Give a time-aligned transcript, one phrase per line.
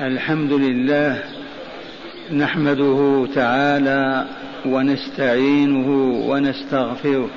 [0.00, 1.18] الحمد لله
[2.36, 4.24] نحمده تعالى
[4.66, 5.88] ونستعينه
[6.28, 7.30] ونستغفره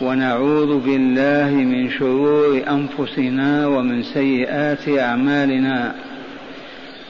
[0.00, 5.94] ونعوذ بالله من شرور أنفسنا ومن سيئات أعمالنا.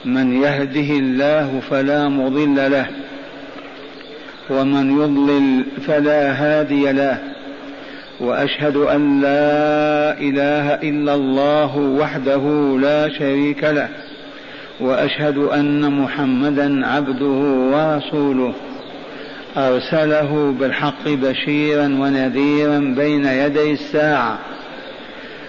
[0.05, 2.87] من يهده الله فلا مضل له
[4.51, 7.19] ومن يضلل فلا هادي له.
[8.21, 13.89] وأشهد أن لا إله إلا الله وحده لا شريك له.
[14.81, 17.27] وأشهد أن محمدا عبده
[17.73, 18.53] ورسوله.
[19.57, 24.39] أرسله بالحق بشيرا ونذيرا بين يدي الساعة.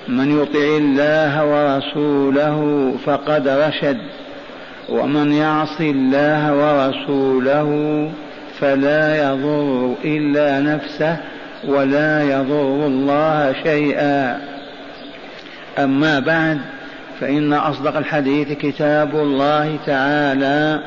[0.07, 3.97] من يطع الله ورسوله فقد رشد.
[4.89, 8.09] ومن يعص الله ورسوله
[8.59, 11.17] فلا يضر إلا نفسه
[11.67, 14.41] ولا يضر الله شيئا.
[15.79, 16.59] أما بعد
[17.19, 20.79] فإن أصدق الحديث كتاب الله تعالى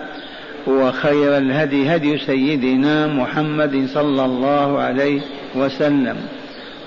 [0.67, 5.21] وخير الهدي هدي سيدنا محمد صلى الله عليه
[5.55, 6.17] وسلم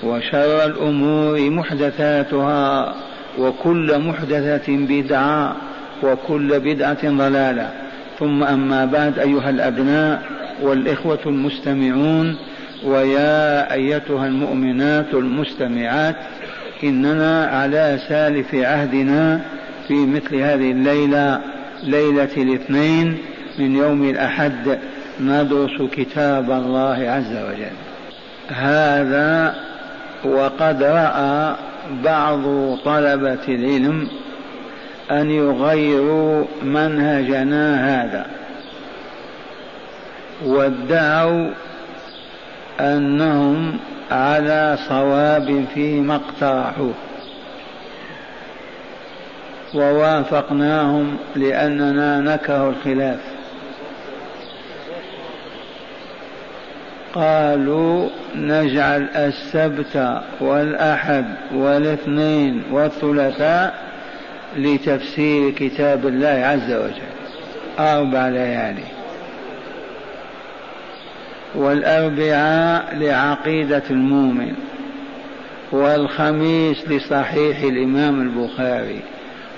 [0.02, 2.94] وشر الأمور محدثاتها
[3.38, 5.56] وكل محدثة بدعة
[6.02, 7.70] وكل بدعة ضلالة.
[8.18, 10.22] ثم أما بعد أيها الأبناء
[10.62, 12.36] والإخوة المستمعون
[12.84, 16.16] ويا أيتها المؤمنات المستمعات
[16.84, 19.40] اننا على سالف عهدنا
[19.88, 21.40] في مثل هذه الليلة
[21.82, 23.18] ليلة الاثنين
[23.58, 24.78] من يوم الأحد
[25.20, 27.76] ندرس كتاب الله عز وجل.
[28.48, 29.54] هذا
[30.24, 31.56] وقد رأى
[32.04, 32.42] بعض
[32.84, 34.08] طلبة العلم
[35.10, 38.26] أن يغيروا منهجنا هذا.
[40.44, 41.50] وادعوا
[42.80, 43.78] أنهم
[44.12, 46.94] على صواب فيما اقترحوه.
[49.74, 53.20] ووافقناهم لأننا نكره الخلاف.
[57.14, 61.24] قالوا نجعل السبت والأحد
[61.54, 63.74] والاثنين والثلاثاء
[64.56, 67.12] لتفسير كتاب الله عز وجل.
[67.78, 68.91] أربع ليالي.
[71.54, 74.54] والأربعاء لعقيدة المؤمن
[75.72, 79.00] والخميس لصحيح الإمام البخاري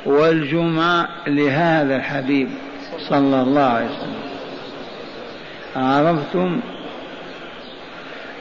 [0.07, 2.49] والجمعة لهذا الحبيب
[3.09, 4.25] صلى الله عليه وسلم.
[5.77, 6.61] عرفتم؟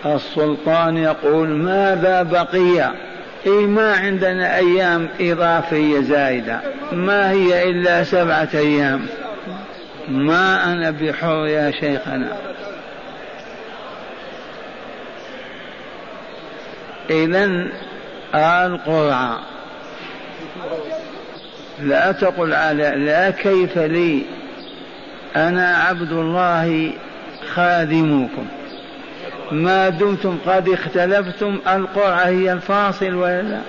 [0.06, 2.92] السلطان يقول ماذا بقي؟
[3.46, 6.60] إيه ما عندنا أيام إضافية زائدة
[6.92, 9.06] ما هي إلا سبعة أيام؟
[10.08, 12.32] ما أنا بحر يا شيخنا.
[17.10, 17.68] إذا
[18.36, 19.40] القرعة
[21.80, 24.24] لا تقل على لا كيف لي.
[25.36, 26.92] أنا عبد الله
[27.54, 28.48] خادمكم.
[29.52, 33.62] ما دمتم قد اختلفتم القرعة هي الفاصل ولا لا؟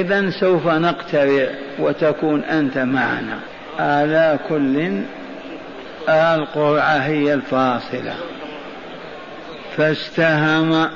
[0.00, 1.48] إذا سوف نقترع
[1.78, 3.38] وتكون أنت معنا.
[3.78, 5.02] على كل
[6.08, 8.14] القرعة هي الفاصلة.
[9.76, 10.88] فاستهم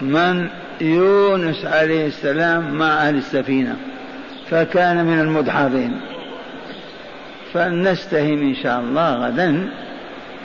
[0.00, 0.48] من
[0.80, 3.76] يونس عليه السلام مع أهل السفينة
[4.50, 6.00] فكان من المدحضين.
[7.52, 9.68] فلنستهم إن شاء الله غدا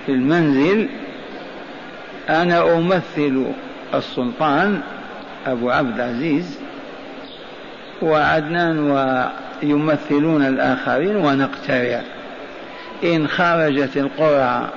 [0.06, 0.90] في المنزل
[2.30, 3.46] أنا أمثل
[3.94, 4.82] السلطان
[5.48, 6.60] أبو عبد العزيز
[8.02, 8.80] وعدنان
[9.64, 12.02] ويمثلون الآخرين ونقترع.
[13.04, 14.70] إن خرجت القرعة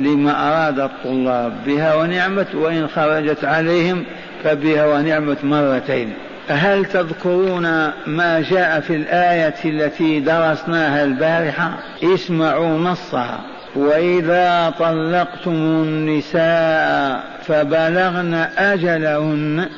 [0.00, 4.04] لما أراد الطلاب بها ونعمت وإن خرجت عليهم
[4.44, 6.12] فبها ونعمت مرتين.
[6.48, 7.62] هل تذكرون
[8.06, 11.70] ما جاء في الآية التي درسناها البارحة؟
[12.02, 13.40] اسمعوا نصها.
[13.76, 19.68] وإذا طلقتم النساء فبلغن أجلهن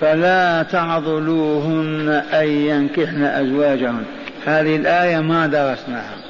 [0.00, 4.04] فلا تعضلوهن أن ينكحن أزواجهن.
[4.46, 6.23] هذه الآية ما درسناها.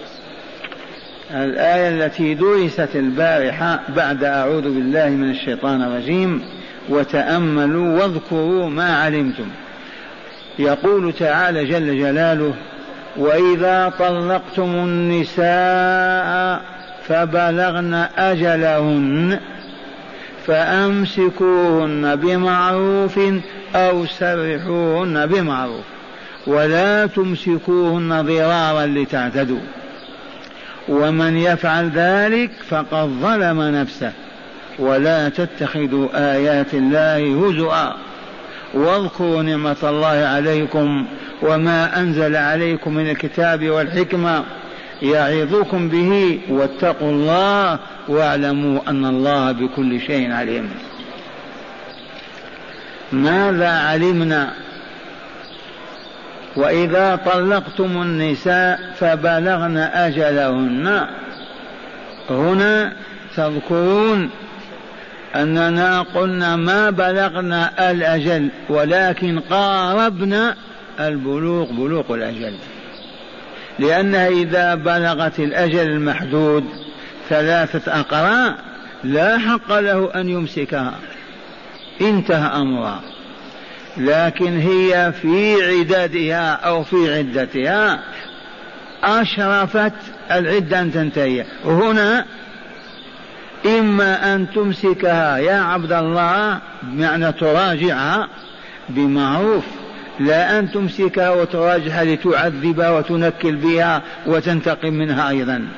[1.34, 6.42] الآية التي درست البارحة بعد أعوذ بالله من الشيطان الرجيم
[6.88, 9.46] وتأملوا واذكروا ما علمتم
[10.58, 12.54] يقول تعالى جل جلاله
[13.16, 16.60] وإذا طلقتم النساء
[17.08, 19.40] فبلغن أجلهن
[20.46, 23.20] فأمسكوهن بمعروف
[23.74, 25.84] أو سرحوهن بمعروف
[26.46, 29.60] ولا تمسكوهن ضرارا لتعتدوا
[30.88, 34.12] ومن يفعل ذلك فقد ظلم نفسه.
[34.78, 37.96] ولا تتخذوا آيات الله هزؤا.
[38.74, 41.06] واذكروا نعمة الله عليكم
[41.42, 44.44] وما أنزل عليكم من الكتاب والحكمة
[45.02, 47.78] يعظكم به واتقوا الله
[48.08, 50.70] واعلموا أن الله بكل شيء عليم.
[53.12, 54.50] ماذا علمنا
[56.56, 61.06] وإذا طلقتم النساء فبلغن أجلهن.
[62.30, 62.92] هنا
[63.36, 64.30] تذكرون
[65.36, 70.54] أننا قلنا ما بلغنا الأجل ولكن قاربنا
[71.00, 72.54] البلوغ بلوغ الأجل.
[73.78, 76.64] لأنها إذا بلغت الأجل المحدود
[77.28, 78.54] ثلاثة أقراء
[79.04, 80.94] لا حق له أن يمسكها.
[82.00, 83.13] انتهى أمرها.
[83.96, 88.00] لكن هي في عدادها أو في عدتها
[89.04, 89.92] أشرفت
[90.30, 91.44] العدة أن تنتهي.
[91.64, 92.24] هنا
[93.66, 98.28] إما أن تمسكها يا عبد الله بمعنى تراجعها
[98.88, 99.64] بمعروف
[100.20, 105.68] لا أن تمسكها وتراجعها لتعذبها وتنكل بها وتنتقم منها أيضا.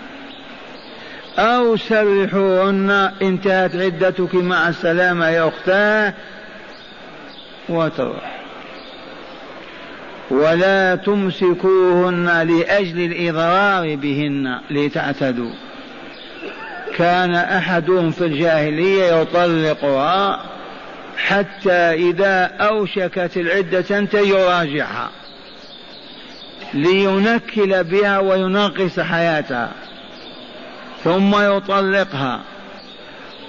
[1.39, 6.15] أو سرحوهن انتهت عدتك مع السلامة يا أختاه
[7.69, 8.37] وتروح.
[10.31, 15.53] ولا تمسكوهن لأجل الإضرار بهن لتعتدوا.
[16.97, 20.43] كان أحدهم في الجاهلية يطلقها
[21.17, 21.71] حتى
[22.11, 25.11] إذا أوشكت العدة أنت يراجعها
[26.75, 29.73] لينكل بها وينقص حياتها
[31.05, 32.41] ثم يطلقها.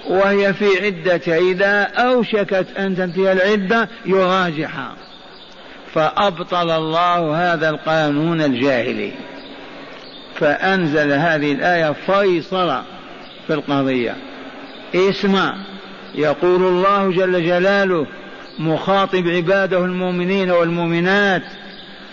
[0.08, 4.94] وهي في عدة إذا أوشكت أن تنتهي العدة يراجعها.
[5.94, 9.12] فأبطل الله هذا القانون الجاهلي.
[10.34, 12.82] فأنزل هذه الآية فيصل
[13.46, 14.16] في القضية.
[14.94, 15.54] اسمع
[16.14, 18.06] يقول الله جل جلاله
[18.58, 21.42] مخاطب عباده المؤمنين والمؤمنات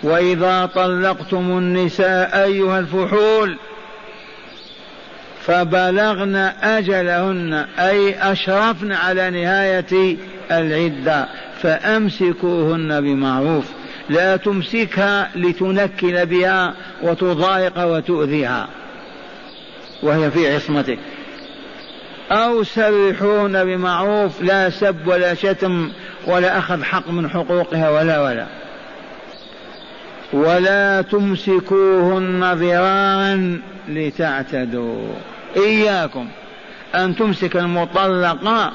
[0.03, 3.57] وإذا طلقتم النساء أيها الفحول
[5.45, 10.17] فبلغن أجلهن أي أشرفن على نهاية
[10.51, 11.25] العدة
[11.61, 13.65] فأمسكوهن بمعروف.
[14.09, 18.67] لا تمسكها لتنكل بها وتضايق وتؤذيها.
[20.03, 20.99] وهي في عصمتك.
[22.31, 25.91] أو سرحون بمعروف لا سب ولا شتم
[26.27, 28.45] ولا أخذ حق من حقوقها ولا ولا.
[30.33, 35.34] ولا تمسكوهن ضرارا لتعتدوا.
[35.57, 36.27] إياكم
[36.95, 38.71] أن تمسك المطلقة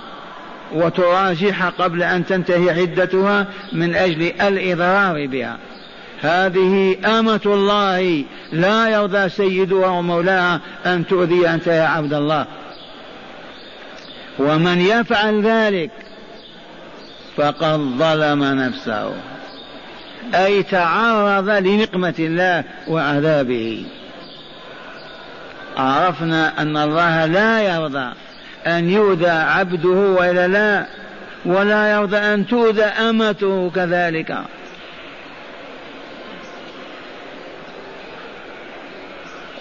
[0.72, 5.58] وتراجعها قبل أن تنتهي عدتها من أجل الإضرار بها.
[6.20, 8.24] هذه أمة الله.
[8.52, 12.46] لا يرضى سيدها ومولاها أن تؤذي أنت يا عبد الله.
[14.38, 15.90] ومن يفعل ذلك
[17.36, 19.12] فقد ظلم نفسه.
[20.34, 23.84] أي تعرض لنقمة الله وعذابه.
[25.80, 28.12] عرفنا أن الله لا يرضى
[28.66, 30.86] أن يؤذى عبده وإلا لا
[31.44, 34.38] ولا يرضى أن تؤذى أمته كذلك.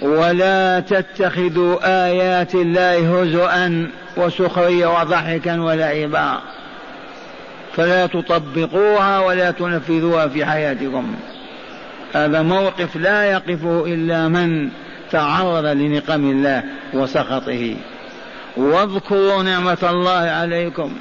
[0.01, 3.87] ولا تتخذوا آيات الله هزؤا
[4.17, 6.41] وسخرية وضحكا ولعبا.
[7.75, 11.15] فلا تطبقوها ولا تنفذوها في حياتكم.
[12.13, 14.69] هذا موقف لا يقفه إلا من
[15.11, 16.63] تعرض لنقم الله
[16.93, 17.75] وسخطه.
[18.57, 20.93] واذكروا نعمة الله عليكم.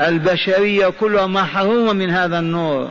[0.00, 2.88] البشرية كلها محرومة من هذا النور.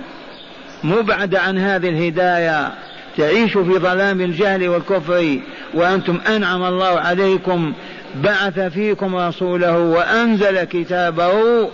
[0.84, 2.72] مبعدة عن هذه الهداية.
[3.18, 5.40] تعيش في ظلام الجهل والكفر.
[5.74, 7.74] وأنتم أنعم الله عليكم.
[8.16, 11.70] بعث فيكم رسوله وأنزل كتابه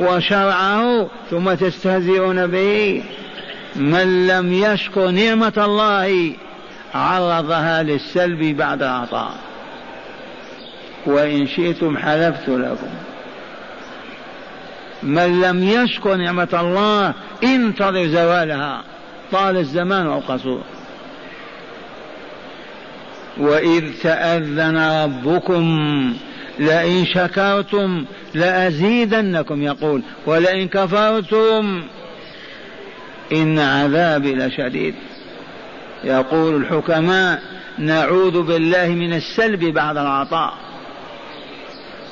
[0.00, 3.02] وشرعه ثم تستهزئون به.
[3.76, 6.32] من لم يشكر نعمة الله
[6.94, 9.32] عرضها للسلب بعد العطاء
[11.06, 12.90] وإن شئتم حلفت لكم.
[15.02, 18.82] من لم يشكر نعمة الله انتظر زوالها.
[19.32, 20.62] طال الزمان أو قصور
[23.38, 25.64] وإذ تأذن ربكم
[26.58, 30.02] لئن شكرتم لأزيدنكم يقول.
[30.26, 31.82] ولئن كفرتم
[33.32, 34.94] إن عذابي لشديد.
[36.04, 37.42] يقول الحكماء
[37.78, 40.54] نعوذ بالله من السلب بعد العطاء.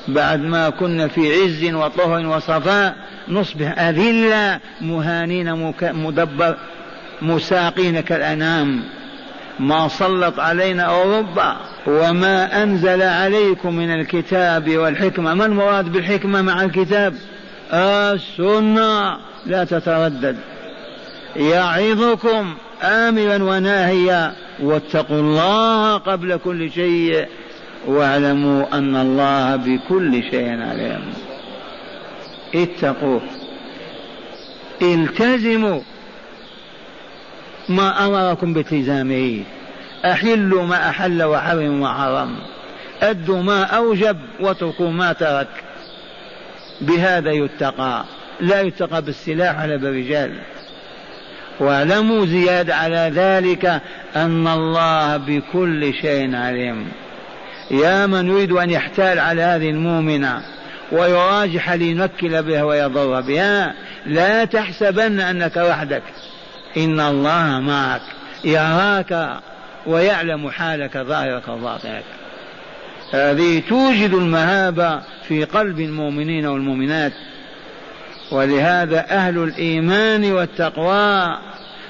[0.07, 2.95] بعد ما كنا في عز وطهر وصفاء
[3.27, 6.57] نصبح أذلة مهانين مدبر
[7.21, 8.83] مساقين كالأنام.
[9.59, 11.55] ما سلط علينا أوروبا
[11.87, 15.33] وما أنزل عليكم من الكتاب والحكمة.
[15.33, 17.13] ما المراد بالحكمة مع الكتاب؟
[17.73, 19.17] السنة.
[19.45, 20.37] لا تتردد.
[21.35, 27.27] يعظكم آمرا وناهيا واتقوا الله قبل كل شيء
[27.87, 31.13] واعلموا أن الله بكل شيء عليم.
[32.55, 33.21] اتقوه
[34.81, 35.81] التزموا.
[37.69, 39.43] ما أمركم بالتزامه.
[40.05, 42.35] أحلوا ما أحل وحرموا ما حرم
[43.01, 45.63] أدوا ما أوجب واتركوا ما ترك.
[46.81, 48.03] بهذا يتقى.
[48.39, 50.39] لا يتقى بالسلاح ولا بالرجال.
[51.61, 53.81] واعلموا زيادة على ذلك
[54.15, 56.87] أن الله بكل شيء عليم.
[57.71, 60.41] يا من يريد أن يحتال على هذه المؤمنة
[60.91, 63.73] ويراجح لينكل بها ويضر بها
[64.05, 66.03] لا تحسبن أنك وحدك.
[66.77, 68.01] إن الله معك
[68.43, 69.39] يراك
[69.85, 72.03] ويعلم حالك ظاهرك وباطنك.
[73.13, 77.13] هذه توجد المهابة في قلب المؤمنين والمؤمنات.
[78.31, 81.37] ولهذا أهل الإيمان والتقوى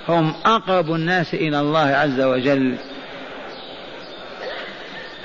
[0.08, 2.76] هم أقرب الناس إلى الله عز وجل.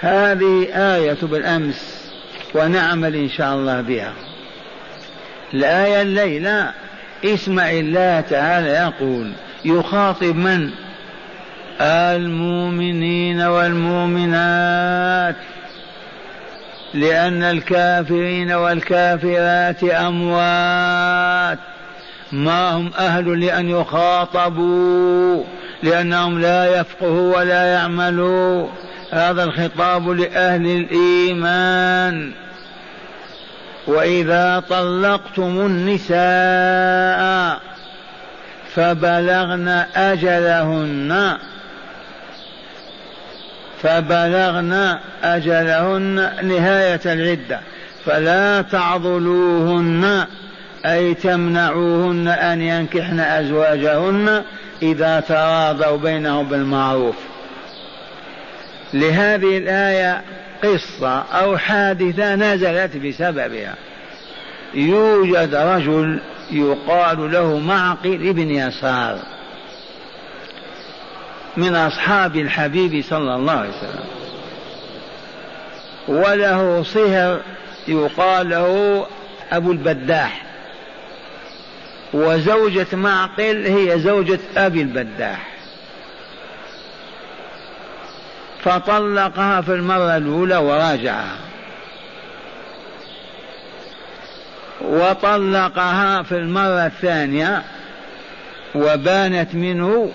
[0.01, 2.11] هذه آية بالأمس
[2.55, 4.13] ونعمل إن شاء الله بها.
[5.55, 6.73] الآية الليلة
[7.25, 9.33] اسمع الله تعالى يقول
[9.65, 10.71] يخاطب من؟
[11.81, 15.37] المؤمنين والمؤمنات.
[16.97, 21.59] لأن الكافرين والكافرات أموات.
[22.33, 25.45] ما هم أهل لأن يخاطبوا
[25.83, 28.69] لأنهم لا يفقهوا ولا يعملوا.
[29.13, 32.33] هذا الخطاب لأهل الإيمان.
[33.87, 37.61] وإذا طلقتم النساء
[38.75, 41.37] فبلغن أجلهن.
[43.83, 47.61] فبلغن أجلهن نهاية العدة
[48.05, 50.27] فلا تعضلوهن
[50.87, 54.43] أي تمنعوهن أن ينكحن أزواجهن
[54.83, 57.17] إذا تراضوا بينهم بالمعروف.
[58.95, 60.23] لهذه الآية
[60.65, 63.75] قصة أو حادثة نزلت بسببها.
[64.75, 69.36] يوجد رجل يقال له معقل ابن يسار.
[71.57, 74.05] من أصحاب الحبيب صلى الله عليه وسلم.
[76.09, 77.41] وله صهر
[77.89, 79.07] يقال له
[79.53, 80.43] أبو البداح.
[82.15, 85.49] وزوجة معقل هي زوجة أبي البداح.
[88.65, 91.37] فطلقها في المرة الأولى وراجعها.
[94.81, 97.63] وطلقها في المرة الثانية
[98.75, 100.13] وبانت منه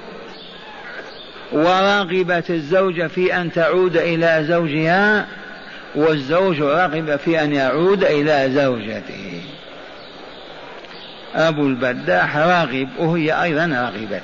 [1.51, 5.27] ورغبت الزوجة في أن تعود إلى زوجها
[5.95, 9.41] والزوج رغب في أن يعود إلى زوجته.
[11.35, 14.23] أبو البداح راغب وهي أيضا رغبت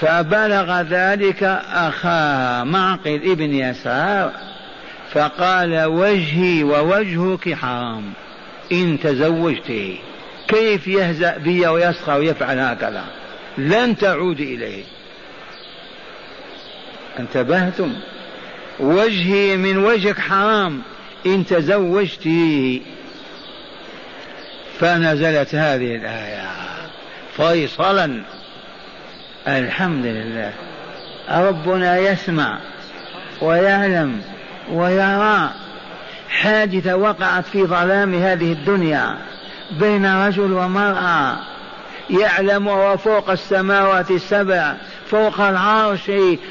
[0.00, 4.32] فبلغ ذلك أخاها معقل ابن يسار
[5.12, 8.12] فقال وجهي ووجهك حرام
[8.72, 9.98] إن تزوجته
[10.48, 13.04] كيف يهزأ بي ويسخر ويفعل هكذا؟
[13.58, 14.84] لن تعود إليه.
[17.18, 17.94] انتبهتم؟
[18.80, 20.82] وجهي من وجهك حرام.
[21.26, 22.80] إن تزوجته
[24.78, 26.50] فنزلت هذه الآية
[27.36, 28.22] فيصلا.
[29.48, 30.52] الحمد لله.
[31.28, 32.58] ربنا يسمع
[33.40, 34.22] ويعلم
[34.72, 35.50] ويرى.
[36.28, 39.18] حادثة وقعت في ظلام هذه الدنيا
[39.70, 41.36] بين رجل ومرأة.
[42.10, 44.74] يعلم وهو فوق السماوات السبع
[45.06, 46.10] فوق العرش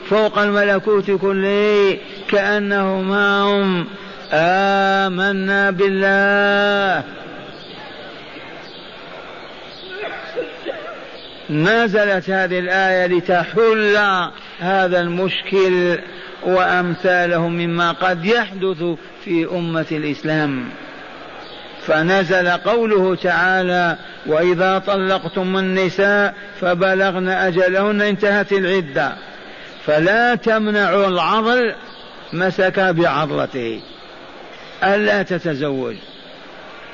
[0.10, 1.98] فوق الملكوت كله
[2.30, 3.88] كأنه معهم
[4.34, 7.04] آمنا بالله.
[11.50, 13.98] نزلت هذه الآية لتحل
[14.60, 16.00] هذا المشكل
[16.44, 18.84] وأمثاله مما قد يحدث
[19.26, 20.70] في أمة الإسلام.
[21.88, 23.96] فنزل قوله تعالى
[24.26, 29.14] وإذا طلقتم النساء فبلغن أجلهن انتهت العدة.
[29.86, 31.74] فلا تمنعوا العضل
[32.34, 33.82] مسك بعضلته.
[34.84, 35.96] ألا تتزوج.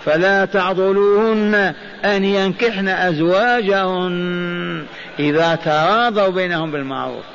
[0.06, 1.74] فلا تعضلوهن
[2.06, 4.86] أن ينكحن أزواجهن
[5.20, 7.35] إذا تراضوا بينهم بالمعروف.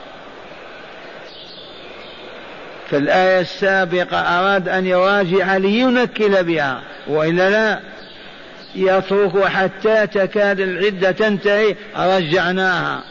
[2.91, 7.81] في الآية السابقة أراد أن يراجع لينكل بها وإلا لا؟
[8.75, 13.03] يترك حتى تكاد العدة تنتهي رجعناها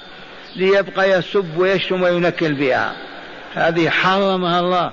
[0.55, 2.91] ليبقى يسب ويشتم وينكل بها.
[3.53, 4.91] هذه حرمها الله.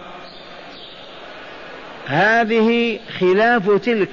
[2.06, 4.08] هذه خلاف تلك.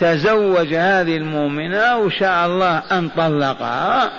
[0.00, 4.10] تزوج هذه المؤمنة وشاء الله أن طلقها.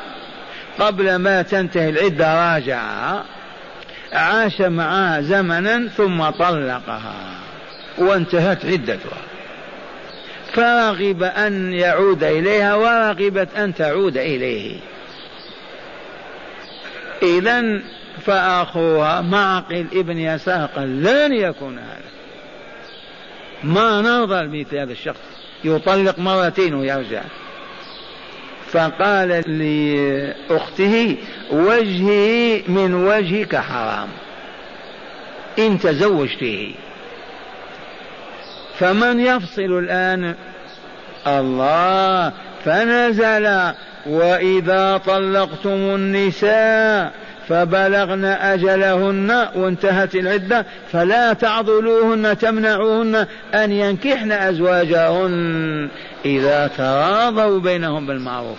[0.79, 3.23] قبل ما تنتهي العدة راجعها.
[4.13, 7.32] عاش معها زمنا ثم طلقها.
[7.98, 9.18] وانتهت عدتها.
[10.53, 14.80] فرغب أن يعود إليها ورغبت أن تعود إليه.
[17.24, 17.82] إذا
[18.25, 22.12] فأخوها معقل ابن يسار قال لن يكون هذا.
[23.63, 25.20] ما نرضى بمثل هذا الشخص.
[25.63, 27.22] يطلق مرتين ويرجع.
[28.71, 31.17] فقال لأخته
[31.51, 34.07] وجهي من وجهك حرام
[35.59, 36.73] إن تزوجته
[38.79, 40.35] فمن يفصل الآن؟
[41.27, 42.33] الله
[42.65, 43.73] فنزل
[44.05, 47.13] وإذا طلقتم النساء
[47.51, 55.89] فبلغن أجلهن وانتهت العدة فلا تعضلوهن تمنعوهن أن ينكحن أزواجهن
[56.25, 58.58] إذا تراضوا بينهم بالمعروف.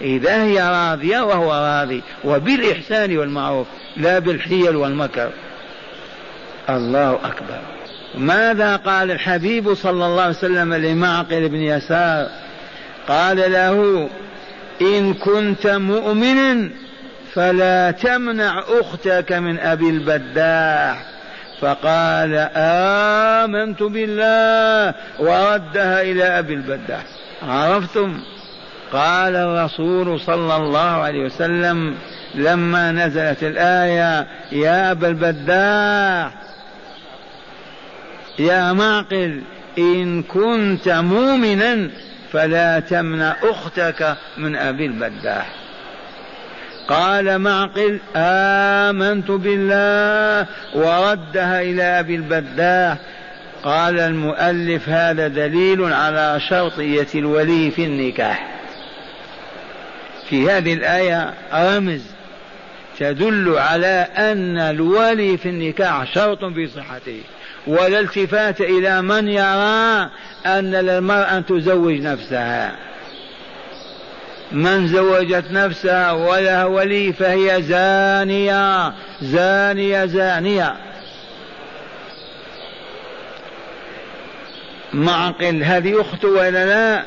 [0.00, 5.30] إذا هي راضية وهو راضي وبالإحسان والمعروف لا بالحيل والمكر.
[6.70, 7.60] الله أكبر.
[8.14, 12.28] ماذا قال الحبيب صلى الله عليه وسلم لمعقل بن يسار؟
[13.08, 14.08] قال له
[14.80, 16.70] إن كنت مؤمنا
[17.34, 21.04] فلا تمنع أختك من أبي البداح
[21.60, 27.02] فقال آمنت بالله وردها إلى أبي البداح
[27.42, 28.20] عرفتم؟
[28.92, 31.94] قال الرسول صلى الله عليه وسلم
[32.34, 36.32] لما نزلت الآية يا أبا البداح
[38.38, 39.42] يا معقل
[39.78, 41.90] إن كنت مؤمنا
[42.32, 45.61] فلا تمنع أختك من أبي البداح
[46.88, 52.98] قال معقل آمنت بالله وردها إلى أبي البداح.
[53.64, 58.48] قال المؤلف هذا دليل على شرطية الولي في النكاح.
[60.28, 62.02] في هذه الآية رمز
[62.98, 67.20] تدل على أن الولي في النكاح شرط في صحته
[67.66, 70.10] ولا التفات إلى من يرى
[70.46, 72.72] أن للمرأة أن تزوج نفسها.
[74.52, 80.76] من زوجت نفسها ولها ولي فهي زانية زانية زانية.
[84.92, 87.04] معقل هذه أخته ولا لا؟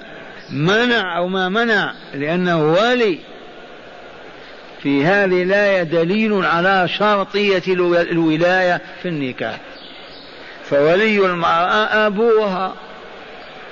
[0.50, 3.20] منع أو ما منع؟ لأنه ولي.
[4.84, 9.60] في هذه الآية دليل على شرطية الولاية في النكاح.
[10.64, 12.74] فولي المرأة أبوها.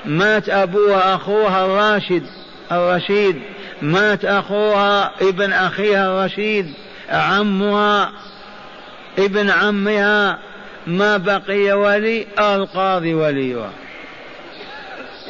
[0.06, 2.24] مات أبوها أخوها الراشد
[2.72, 3.42] الرشيد.
[3.84, 6.74] مات أخوها ابن أخيها الرشيد
[7.10, 8.12] عمها
[9.20, 10.40] ابن عمها
[10.88, 13.70] ما بقي ولي؟ القاضي وليها.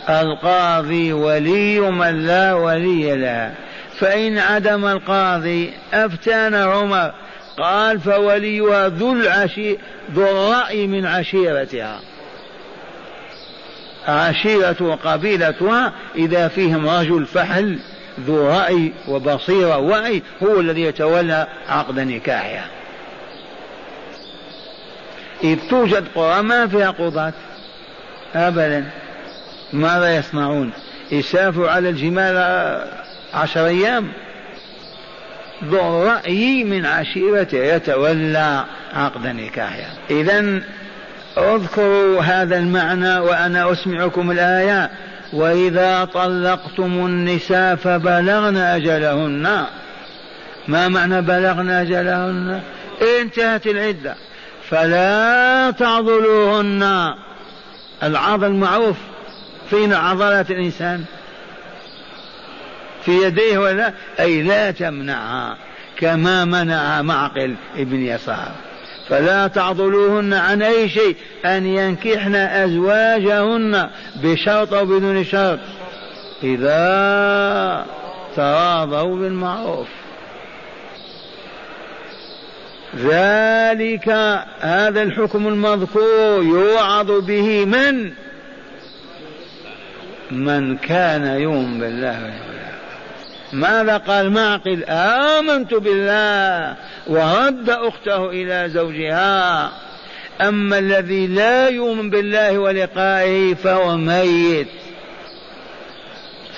[0.10, 3.54] القاضي ولي من لا ولي لها
[4.00, 7.13] فإن عدم القاضي أفتانا عمر.
[7.58, 9.78] قال فوليها ذو العشي
[10.13, 12.00] ذو الرأي من عشيرتها.
[14.08, 17.80] عشيرة وقبيلتها إذا فيهم رجل فحل
[18.19, 22.65] ذو رأي وبصيرة ووعي هو الذي يتولى عقد نكاحها.
[25.43, 27.34] إذ توجد قرى ما فيها قضاة.
[28.36, 28.86] أبدا.
[29.73, 30.71] ماذا يصنعون؟
[31.12, 32.38] يسافروا على الجمال
[33.34, 34.12] عشر أيام.
[35.63, 39.93] ذو الرأي من عشيرته يتولى عقد نكاحها.
[40.10, 40.62] إذا
[41.38, 44.89] اذكروا هذا المعنى وأنا أسمعكم الآية.
[45.34, 49.65] وإذا طلقتم النساء فبلغن أجلهن.
[50.67, 52.62] ما معنى بلغن أجلهن؟
[53.22, 54.15] انتهت العدة.
[54.69, 57.13] فلا تعضلوهن.
[58.04, 58.98] العضل معروف.
[59.69, 61.04] فين عضلات الإنسان؟
[63.06, 65.58] في يديه ولا؟ أي لا تمنعها
[65.98, 68.52] كما منع معقل ابن يسار.
[69.10, 73.89] فلا تعضلوهن عن أي شيء أن ينكحن أزواجهن
[74.24, 75.60] بشرط أو بدون شرط.
[76.44, 77.86] إذا
[78.36, 79.88] تراضوا بالمعروف.
[82.96, 84.10] ذلك
[84.60, 88.12] هذا الحكم المذكور يوعظ به من؟
[90.32, 92.34] من كان يؤمن بالله
[93.54, 96.76] ماذا قال؟ معقل آمنت بالله
[97.08, 99.72] ورد أخته إلى زوجها.
[100.42, 104.68] أما الذي لا يؤمن بالله ولقائه فهو ميت.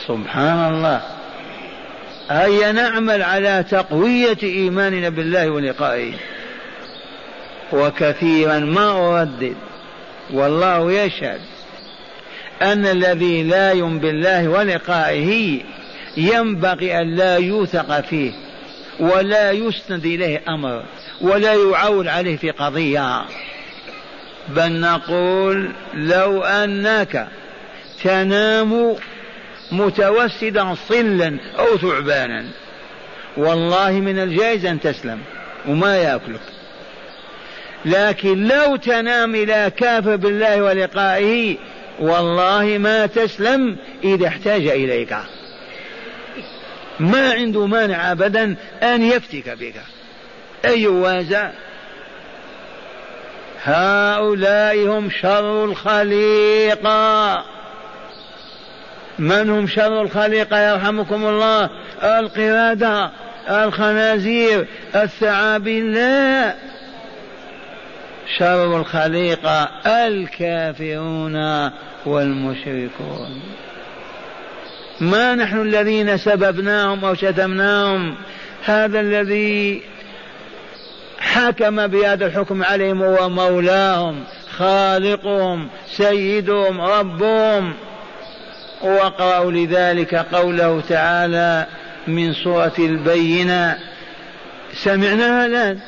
[0.08, 1.02] سبحان الله.
[2.30, 6.14] هيا نعمل على تقوية إيماننا بالله ولقائه.
[7.74, 9.56] وكثيرا ما أردد.
[10.34, 11.42] والله يشهد
[12.62, 15.62] أن الذي لا يؤمن بالله ولقائه
[16.18, 18.32] ينبغي أن لا يوثق فيه
[19.00, 20.84] ولا يسند إليه أمر
[21.22, 23.26] ولا يعول عليه في قضية.
[24.48, 27.28] بل نقول لو أنك
[28.04, 28.96] تنام
[29.72, 32.46] متوسدا صلا أو ثعبانا
[33.38, 35.20] والله من الجائز أن تسلم
[35.68, 36.40] وما يأكلك.
[37.86, 41.58] لكن لو تنام إلى كافر بالله ولقائه
[42.00, 45.16] والله ما تسلم إذا احتاج إليك.
[47.00, 49.76] ما عنده مانع أبدا أن يفتك بك.
[50.66, 51.52] أي وازع؟
[53.64, 57.44] هؤلاء هم شر الخليقة
[59.20, 61.70] من هم شر الخليقة يرحمكم الله؟
[62.04, 63.12] القردة
[63.50, 65.94] الخنازير الثعابين.
[65.94, 66.56] لا
[68.38, 71.72] شر الخليقة الكافرون
[72.06, 73.42] والمشركون.
[75.02, 78.16] ما نحن الذين سببناهم أو شتمناهم.
[78.66, 79.82] هذا الذي
[81.20, 84.24] حكم بهذا الحكم عليهم هو مولاهم
[84.58, 87.74] خالقهم سيدهم ربهم.
[88.82, 91.66] واقرأوا لذلك قوله تعالى
[92.08, 93.78] من سورة البينة.
[94.74, 95.80] سمعناها الآن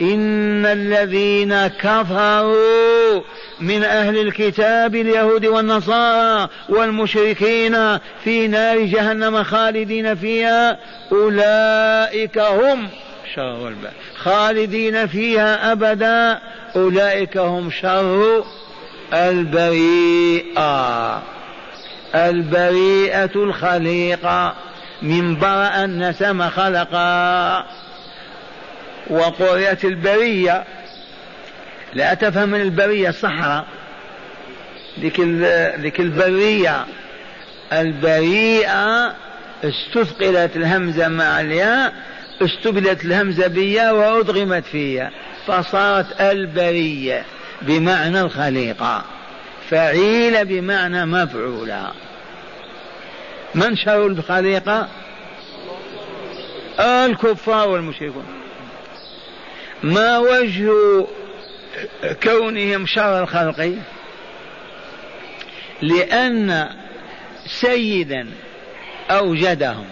[0.00, 3.22] إن الذين كفروا
[3.60, 10.78] من أهل الكتاب اليهود والنصارى والمشركين في نار جهنم خالدين فيها
[11.12, 12.88] أولئك هم
[13.34, 13.74] شر
[14.16, 16.38] خالدين فيها أبدا
[16.76, 18.44] أولئك هم شر
[19.12, 20.42] البريئة.
[22.14, 24.54] البريئة الخليقة.
[25.02, 27.64] من برأ النسم خلقا
[29.10, 30.64] وقرئت البرية.
[31.94, 33.66] لا تفهم من البرية الصحراء
[35.00, 35.20] ذيك
[35.80, 36.86] ذيك البرية
[37.72, 39.14] البريئة
[39.64, 41.92] استثقلت الهمزة مع الياء
[42.42, 45.10] استبدلت الهمزة بالياء وأدغمت فيها
[45.46, 47.24] فصارت البرية
[47.62, 49.04] بمعنى الخليقة.
[49.70, 51.90] فعيل بمعنى مفعولة.
[53.54, 54.88] من شر الخليقة؟
[56.80, 58.35] الكفار والمشركون.
[59.82, 61.06] ما وجه
[62.22, 63.78] كونهم شر الخلق؟
[65.82, 66.68] لأن
[67.46, 68.28] سيدا
[69.10, 69.86] أوجدهم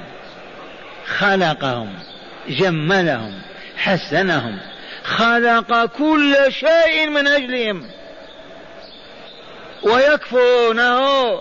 [1.06, 1.94] خلقهم
[2.48, 3.42] جملهم
[3.76, 4.58] حسنهم
[5.04, 7.86] خلق كل شيء من أجلهم
[9.82, 11.40] ويكفرونه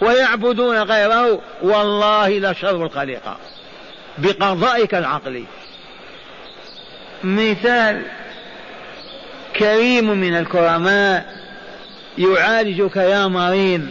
[0.00, 1.40] ويعبدون غيره.
[1.62, 3.38] والله لشر الخليقة
[4.18, 5.44] بقضائك العقلي.
[7.24, 8.02] مثال
[9.56, 11.34] كريم من الكرماء
[12.18, 13.86] يعالجك يا مريض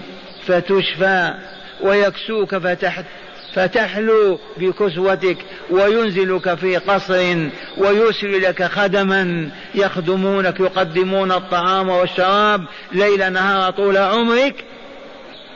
[0.48, 1.34] فتشفى
[1.82, 3.06] ويكسوك فتحت
[3.54, 5.38] فتحلو بكسوتك
[5.70, 7.36] وينزلك في قصر
[7.78, 14.66] ويرسل لك خدما يخدمونك يقدمون الطعام والشراب ليل نهار طول عمرك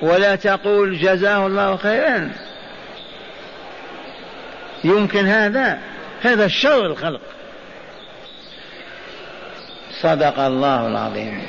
[0.01, 2.31] ولا تقول جزاه الله خيرا.
[4.83, 5.79] يمكن هذا
[6.21, 7.21] هذا الشر الخلق.
[10.01, 11.41] صدق الله العظيم.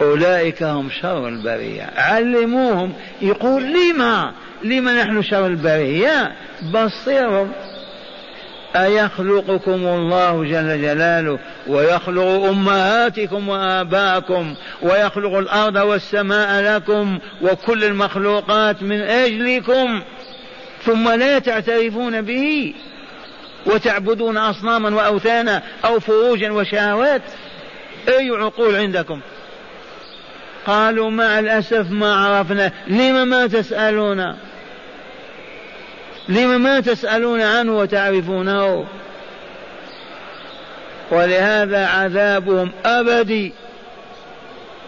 [0.00, 1.90] أولئك هم شر البرية.
[1.96, 2.92] علموهم.
[3.22, 4.32] يقول لما؟
[4.64, 6.32] لما نحن شر البرية؟
[6.72, 7.52] بصرهم
[8.76, 20.02] أيخلقكم الله جل جلاله ويخلق أمهاتكم وآباءكم ويخلق الأرض والسماء لكم وكل المخلوقات من أجلكم.
[20.84, 22.74] ثم لا تعترفون به
[23.66, 27.22] وتعبدون أصناما وأوثانا أو فروجا وشهوات.
[28.08, 29.20] أي عقول عندكم؟
[30.66, 32.72] قالوا مع الأسف ما عرفنا.
[32.86, 34.36] لم ما تسألون؟
[36.28, 38.86] لم ما تسألون عنه وتعرفونه؟
[41.10, 43.52] ولهذا عذابهم أبدي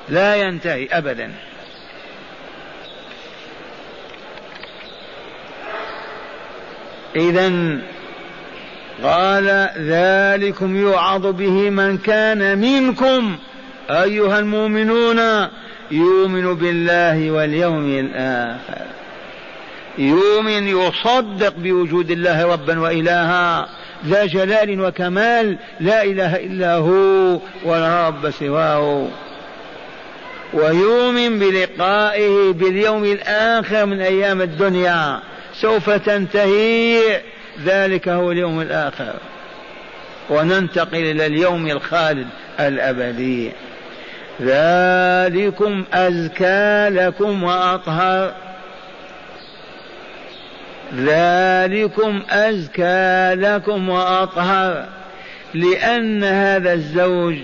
[0.08, 1.32] لا ينتهي أبدا.
[7.16, 7.78] إذا
[9.02, 13.36] قال ذلكم يوعظ به من كان منكم
[13.90, 15.48] أيها المؤمنون
[15.90, 18.84] يؤمن بالله واليوم الآخر.
[19.98, 23.68] يؤمن يصدق بوجود الله ربا وإلها
[24.06, 29.08] ذا جلال وكمال لا إله إلا هو ولا رب سواه.
[30.52, 35.20] ويؤمن بلقائه باليوم الآخر من أيام الدنيا.
[35.60, 37.20] سوف تنتهي
[37.64, 39.14] ذلك هو اليوم الآخر.
[40.30, 42.26] وننتقل إلى اليوم الخالد
[42.60, 43.52] الأبدي.
[44.42, 48.32] ذلكم أزكى لكم وأطهر.
[50.94, 54.86] ذلكم أزكى لكم وأطهر.
[55.54, 57.36] لأن هذا الزوج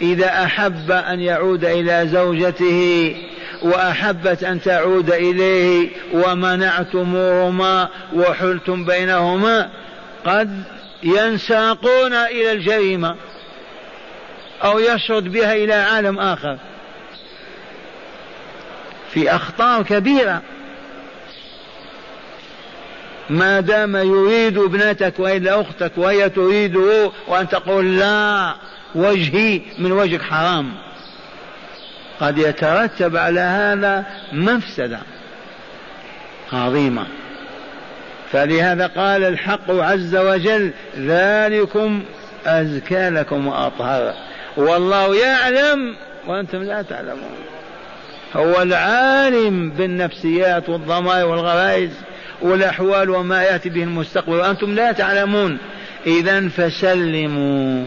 [0.00, 3.14] إذا أحب أن يعود إلى زوجته
[3.62, 9.70] وأحبت أن تعود إليه ومنعتموهما وحلتم بينهما
[10.24, 10.62] قد
[11.02, 13.16] ينساقون إلى الجريمة
[14.64, 16.58] أو يشرد بها إلى عالم آخر.
[19.10, 20.42] في أخطار كبيرة.
[23.30, 28.54] ما دام يريد ابنتك وإلا أختك وهي تريده وأن تقول لا
[28.94, 30.72] وجهي من وجهك حرام.
[32.20, 34.98] قد يترتب على هذا مفسدة
[36.52, 37.06] عظيمة.
[38.32, 42.02] فلهذا قال الحق عز وجل ذلكم
[42.46, 44.14] أزكى لكم وأطهر.
[44.56, 45.96] والله يعلم
[46.26, 47.36] وأنتم لا تعلمون.
[48.36, 51.90] هو العالم بالنفسيات والضمائر والغرائز
[52.42, 55.58] والأحوال وما يأتي به المستقبل وأنتم لا تعلمون.
[56.06, 57.84] إذا فسلموا.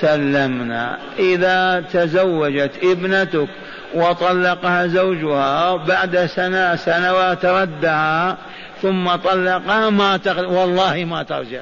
[0.00, 0.98] سلمنا.
[1.18, 3.48] إذا تزوجت ابنتك
[3.94, 8.36] وطلقها زوجها بعد سنة سنوات ردها
[8.82, 10.52] ثم طلقها ما تغ...
[10.52, 11.60] والله ما ترجع.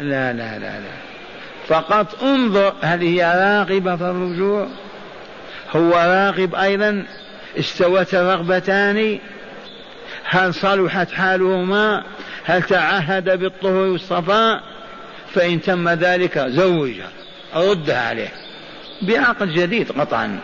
[0.00, 1.12] لا لا لا لا.
[1.68, 4.68] فقط انظر هل هي راغبة في الرجوع؟
[5.76, 7.04] هو راغب أيضا؟
[7.58, 9.18] استوت الرغبتان؟
[10.24, 12.02] هل صلحت حالهما؟
[12.44, 14.60] هل تعهد بالطهر والصفاء؟
[15.34, 17.08] فإن تم ذلك زوجها.
[17.56, 18.32] ردها عليه.
[19.02, 20.38] بعقد جديد قطعا.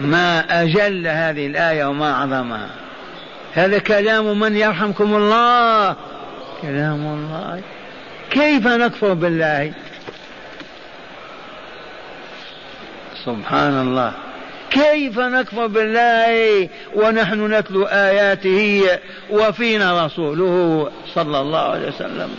[0.00, 2.68] ما أجل هذه الآية وما أعظمها.
[3.52, 5.96] هذا كلام من يرحمكم الله.
[6.62, 7.62] كلام الله.
[8.30, 9.72] كيف نكفر بالله؟
[13.24, 14.12] سبحان الله.
[14.70, 18.88] كيف نكفر بالله؟ ونحن نتلو آياته
[19.30, 22.30] وفينا رسوله صلى الله عليه وسلم.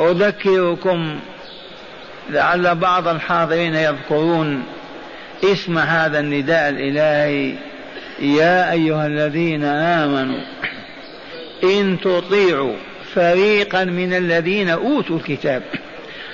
[0.00, 1.20] أذكركم
[2.30, 4.64] لعل بعض الحاضرين يذكرون
[5.44, 7.54] اسم هذا النداء الإلهي.
[8.18, 10.40] يا أيها الذين آمنوا
[11.64, 12.76] إن تطيعوا
[13.14, 15.62] فريقا من الذين أوتوا الكتاب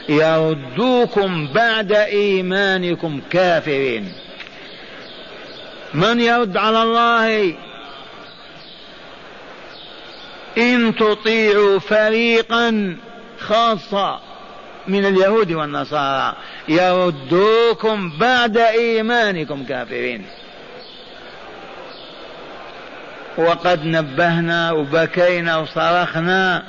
[0.09, 4.13] يردوكم بعد إيمانكم كافرين.
[5.95, 7.55] من يرد على الله؟
[10.59, 12.97] إن تطيعوا فريقا
[13.41, 14.19] خاصة
[14.89, 16.37] من اليهود والنصارى.
[16.69, 20.27] يردوكم بعد إيمانكم كافرين.
[23.37, 26.63] وقد نبهنا وبكينا وصرخنا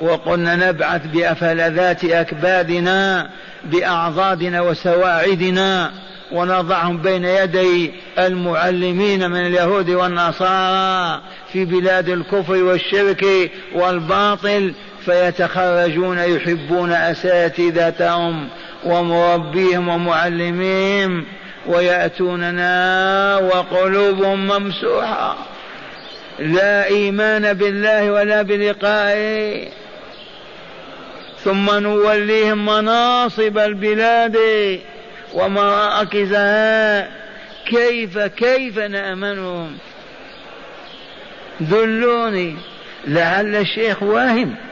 [0.00, 3.30] وقلنا نبعث بأفلذات أكبادنا
[3.64, 5.92] بأعضادنا وسواعدنا
[6.32, 14.74] ونضعهم بين يدي المعلمين من اليهود والنصارى في بلاد الكفر والشرك والباطل
[15.08, 18.48] فيتخرجون يحبون أساتذتهم
[18.84, 21.24] ومربيهم ومعلميهم
[21.66, 25.36] ويأتوننا وقلوبهم ممسوحة.
[26.38, 29.68] لا إيمان بالله ولا بلقائه.
[31.44, 34.38] ثم نوليهم مناصب البلاد
[35.34, 37.08] ومراكزها.
[37.66, 39.78] كيف كيف نأمنهم؟
[41.60, 42.56] دلوني
[43.06, 44.67] لعل الشيخ واهم.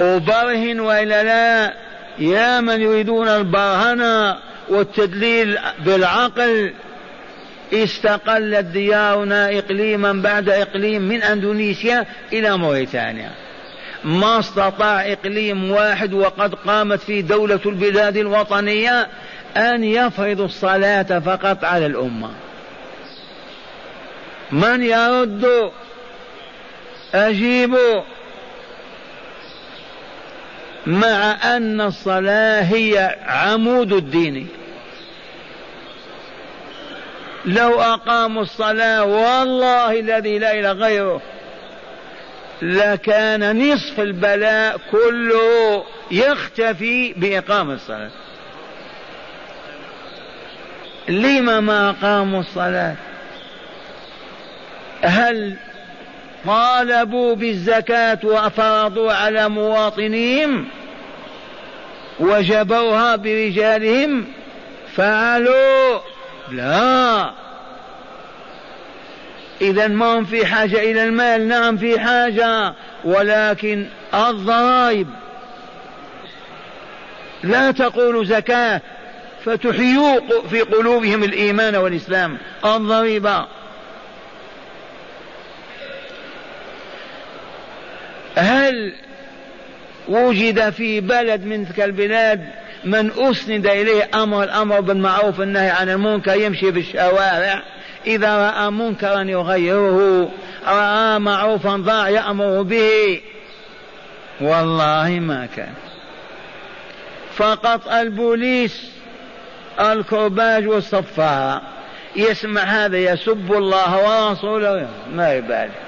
[0.00, 1.74] وبرهن والا لا
[2.18, 4.36] يا من يريدون البرهنه
[4.68, 6.72] والتدليل بالعقل
[7.72, 13.30] استقلت ديارنا اقليما بعد إقليم من أندونيسيا إلى موريتانيا.
[14.04, 19.08] ما استطاع إقليم واحد وقد قامت فيه دولة البلاد الوطنية
[19.56, 22.30] أن يفرض الصلاة فقط على الأمة.
[24.52, 25.70] من يرد؟
[27.14, 28.02] أجيبوا.
[30.86, 34.48] مع أن الصلاة هي عمود الدين.
[37.44, 41.20] لو أقاموا الصلاة والله الذي لا إله غيره
[42.62, 48.10] لكان نصف البلاء كله يختفي بإقامة الصلاة.
[51.08, 52.94] لما ما أقاموا الصلاة؟
[55.02, 55.56] هل
[56.46, 60.66] طالبوا بالزكاة وفرضوا على مواطنيهم
[62.20, 64.26] وجبوها برجالهم
[64.96, 66.00] فعلوا.
[66.50, 67.30] لا.
[69.60, 75.08] إذا ما هم في حاجة إلى المال؟ نعم في حاجة ولكن الضرائب.
[77.42, 78.80] لا تقولوا زكاة
[79.44, 82.38] فتحيوا في قلوبهم الإيمان والإسلام.
[82.64, 83.46] الضريبة
[88.36, 88.94] هل
[90.08, 92.48] وجد في بلد من تلك البلاد
[92.84, 97.62] من أسند إليه أمر الأمر بالمعروف النهي عن المنكر يمشي في الشوارع.
[98.06, 100.30] إذا رأى منكرا يغيره
[100.66, 103.20] رأى معروفا ضاع يأمر به.
[104.40, 105.72] والله ما كان.
[107.36, 108.90] فقط البوليس
[109.80, 111.62] الكرباج والصفارة
[112.16, 114.88] يسمع هذا يسب الله ورسوله.
[115.12, 115.83] ما يبالي.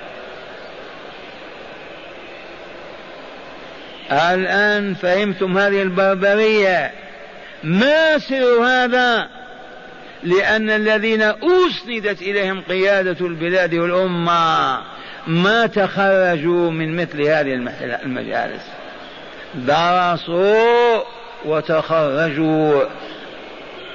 [4.13, 6.91] الآن فهمتم هذه البربرية.
[7.65, 9.29] ما سر هذا؟
[10.23, 14.79] لأن الذين أسندت إليهم قيادة البلاد والأمة
[15.27, 17.55] ما تخرجوا من مثل هذه
[18.05, 18.63] المجالس.
[19.55, 21.03] درسوا
[21.45, 22.83] وتخرجوا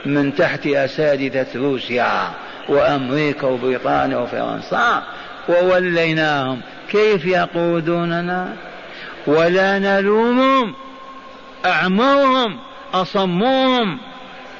[0.06, 2.32] من تحت أساتذة روسيا
[2.70, 5.04] وأمريكا وبريطانيا وفرنسا
[5.50, 6.62] ووليناهم.
[6.92, 8.54] كيف يقودوننا؟
[9.28, 10.74] ولا نلومهم.
[11.66, 12.60] أعموهم
[12.94, 14.00] أصموهم.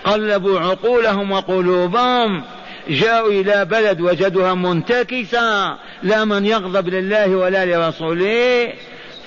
[0.04, 2.44] قلبوا عقولهم وقلوبهم.
[2.90, 5.78] جاءوا إلى بلد وجدوها منتكسة.
[6.04, 8.74] لا من يغضب لله ولا لرسوله.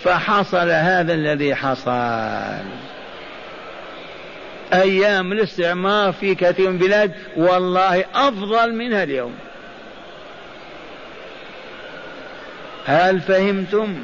[0.02, 2.64] فحصل هذا الذي حصل.
[4.72, 9.34] أيام الاستعمار في كثير من البلاد والله أفضل منها اليوم.
[12.86, 14.02] هل فهمتم؟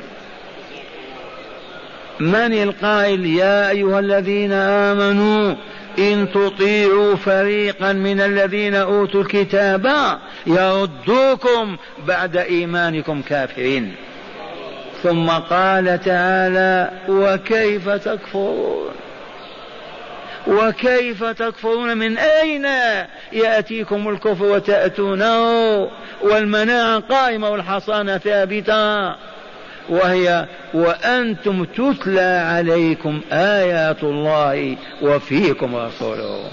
[2.20, 5.54] من القائل يا أيها الذين آمنوا
[5.98, 13.94] إن تطيعوا فريقا من الذين أوتوا الكتاب يردوكم بعد إيمانكم كافرين.
[15.02, 18.90] ثم قال تعالى وكيف تكفرون؟
[20.46, 22.66] وكيف تكفرون من أين
[23.32, 25.88] يأتيكم الكفر وتأتونه؟
[26.22, 29.29] والمناعة قائمة والحصانة ثابتة.
[29.90, 36.50] وهي وأنتم تتلى عليكم آيات الله وفيكم رسوله.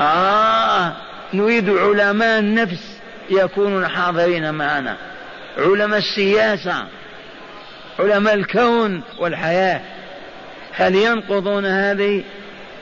[0.00, 0.92] آه
[1.34, 2.98] نريد علماء النفس
[3.30, 4.96] يكونون حاضرين معنا.
[5.58, 6.84] علماء السياسة
[7.98, 9.80] علماء الكون والحياة.
[10.72, 12.24] هل ينقضون هذه؟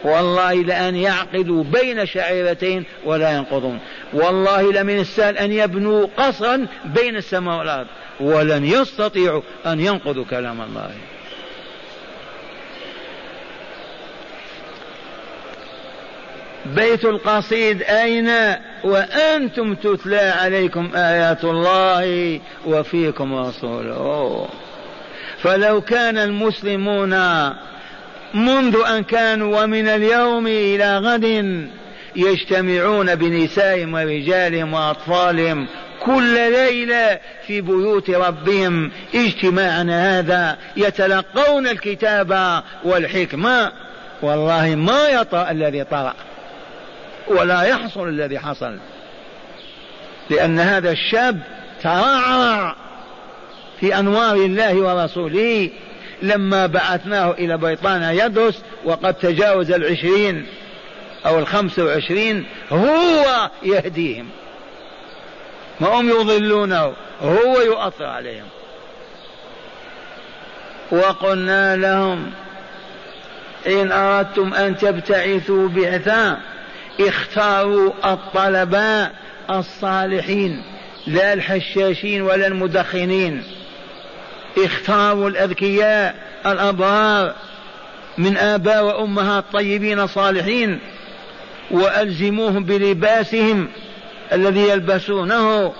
[0.05, 3.79] والله لأن يعقدوا بين شعيرتين ولا ينقضون.
[4.13, 7.87] والله لمن السهل أن يبنوا قصرا بين السماء والأرض
[8.21, 10.91] ولن يستطيعوا أن ينقضوا كلام الله.
[16.67, 18.31] بيت القصيد أين؟
[18.85, 24.49] وأنتم تتلى عليكم آيات الله وفيكم رسوله.
[25.39, 27.13] فلو كان المسلمون
[28.35, 31.25] منذ أن كانوا ومن اليوم إلى غد
[32.17, 35.67] يجتمعون بنسائهم ورجالهم وأطفالهم
[36.01, 38.91] كل ليلة في بيوت ربهم.
[39.15, 43.73] اجتماعا هذا يتلقون الكتاب والحكمة.
[44.23, 46.15] والله ما يطرأ الذي طرأ
[47.29, 48.79] ولا يحصل الذي حصل.
[50.31, 51.41] لأن هذا الشاب
[51.83, 52.77] ترعرع
[53.81, 55.71] في أنوار الله ورسوله.
[56.23, 60.47] لما بعثناه إلى بريطانيا يدرس وقد تجاوز العشرين
[61.27, 64.29] أو الخمس وعشرين هو يهديهم.
[65.81, 68.47] ما هم يضلونه هو يؤثر عليهم.
[70.91, 72.31] وقلنا لهم
[73.67, 76.41] إن أردتم أن تبتعثوا بعثا
[77.01, 79.13] اختاروا الطلباء
[79.51, 80.63] الصالحين
[81.07, 83.43] لا الحشاشين ولا المدخنين.
[84.59, 86.15] اختاروا الأذكياء
[86.47, 87.35] الأبرار
[88.19, 90.81] من آباء وأمهات طيبين صالحين
[91.71, 93.69] وألزموهم بلباسهم
[94.33, 95.73] الذي يلبسونه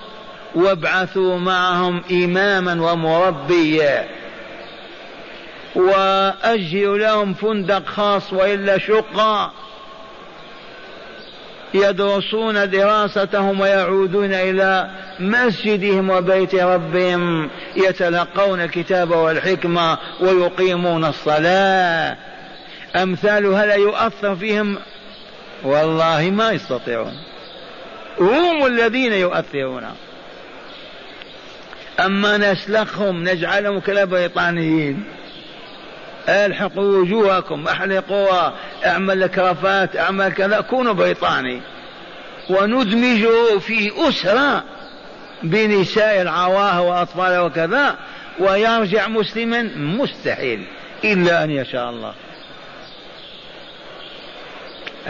[0.55, 4.07] وابعثوا معهم إماما ومربيا.
[5.75, 9.51] وأجروا لهم فندق خاص وإلا شقة
[11.73, 14.89] يدرسون دراستهم ويعودون إلى
[15.19, 22.17] مسجدهم وبيت ربهم يتلقون الكتاب والحكمة ويقيمون الصلاة.
[22.95, 24.77] أمثال هل يؤثر فيهم؟
[25.63, 27.13] والله ما يستطيعون.
[28.19, 29.83] هم الذين يؤثرون.
[31.99, 35.16] أما نسلخهم نجعلهم كالبريطانيين.
[36.29, 38.53] الحقوا وجوهكم احلقوها
[38.85, 41.61] أعمل لك رفات أعمل كذا كونوا بريطاني
[42.49, 44.63] وندمجه في أسرة
[45.43, 47.95] بنساء العواه وأطفال وكذا
[48.39, 50.65] ويرجع مسلما مستحيل
[51.03, 52.13] إلا أن يشاء الله.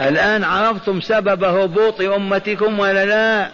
[0.00, 3.50] الآن عرفتم سبب هبوط أمتكم ولا لا؟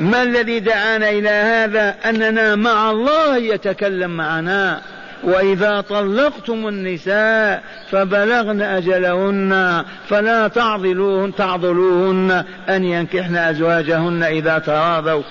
[0.00, 4.80] ما الذي دعانا إلى هذا أننا مع الله يتكلم معنا؟
[5.24, 15.22] وإذا طلقتم النساء فبلغن أجلهن فلا تعضلوهن تعضلوهن أن ينكحن أزواجهن إذا تراضوا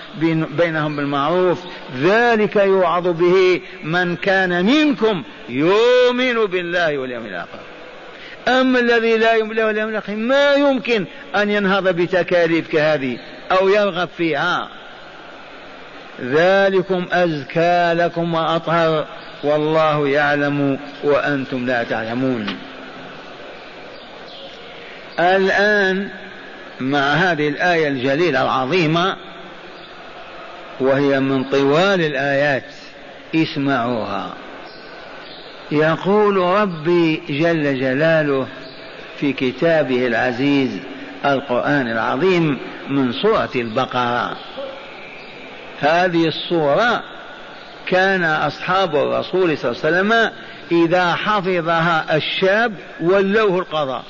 [0.58, 1.60] بينهم بالمعروف.
[2.02, 7.60] ذلك يوعظ به من كان منكم يؤمن بالله واليوم الآخر.
[8.48, 11.06] أما الذي لا يؤمن بالله واليوم الآخر ما يمكن
[11.36, 13.18] أن ينهض بتكاليف كهذه
[13.52, 14.68] أو يرغب فيها.
[16.22, 19.06] ذلكم أزكى لكم وأطهر
[19.44, 22.58] والله يعلم وأنتم لا تعلمون.
[25.20, 26.10] الآن
[26.80, 29.16] مع هذه الآية الجليلة العظيمة
[30.80, 32.72] وهي من طوال الآيات
[33.36, 34.34] اسمعوها.
[35.72, 38.48] يقول ربي جل جلاله
[39.20, 40.80] في كتابه العزيز
[41.26, 42.60] القرآن العظيم
[42.90, 44.38] من سورة البقرة.
[45.80, 47.04] هذه الصورة
[47.88, 50.32] كان أصحاب الرسول صلى الله عليه وسلم
[50.72, 54.04] إذا حفظها الشاب ولوه القضاء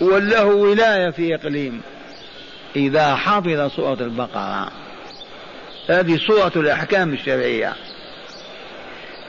[0.00, 1.80] وله ولاية في إقليم
[2.76, 4.70] إذا حفظ سورة البقرة.
[5.88, 7.72] هذه سورة الأحكام الشرعية.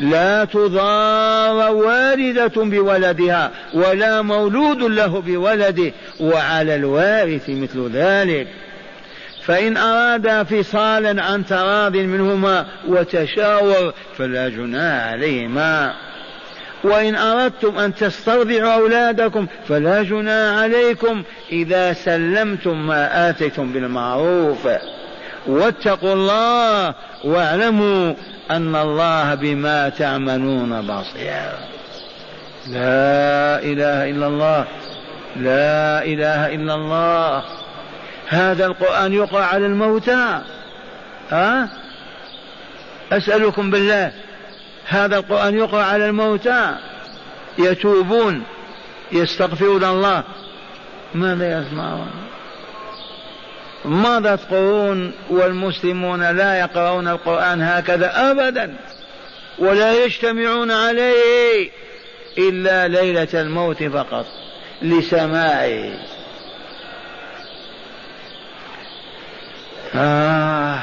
[0.00, 8.46] لا تضار والدة بولدها ولا مولود له بولده وعلى الوارث مثل ذلك.
[9.42, 15.94] فإن أرادا فصالا عن تراض منهما وتشاور فلا جناح عليهما.
[16.84, 21.22] وإن أردتم أن تسترضعوا أولادكم فلا جناح عليكم
[21.52, 24.68] إذا سلمتم ما آتيتم بالمعروف.
[25.46, 28.14] واتقوا الله واعلموا
[28.50, 31.50] أن الله بما تعملون بصير.
[32.68, 34.64] لا إله إلا الله.
[35.36, 37.42] لا إله إلا الله.
[38.28, 40.40] هذا القرآن يقرأ على الموتى.
[41.30, 41.68] ها؟
[43.12, 44.12] أسألكم بالله.
[44.88, 46.74] هذا القرآن يقرأ على الموتى.
[47.58, 48.42] يتوبون.
[49.12, 50.22] يستغفرون الله.
[51.14, 52.23] ماذا يسمعون؟
[53.84, 58.74] مضت قرون والمسلمون لا يقرؤون القرآن هكذا أبدا
[59.58, 61.70] ولا يجتمعون عليه
[62.38, 64.26] إلا ليلة الموت فقط
[64.82, 65.98] لسماعه.
[69.94, 70.82] آه.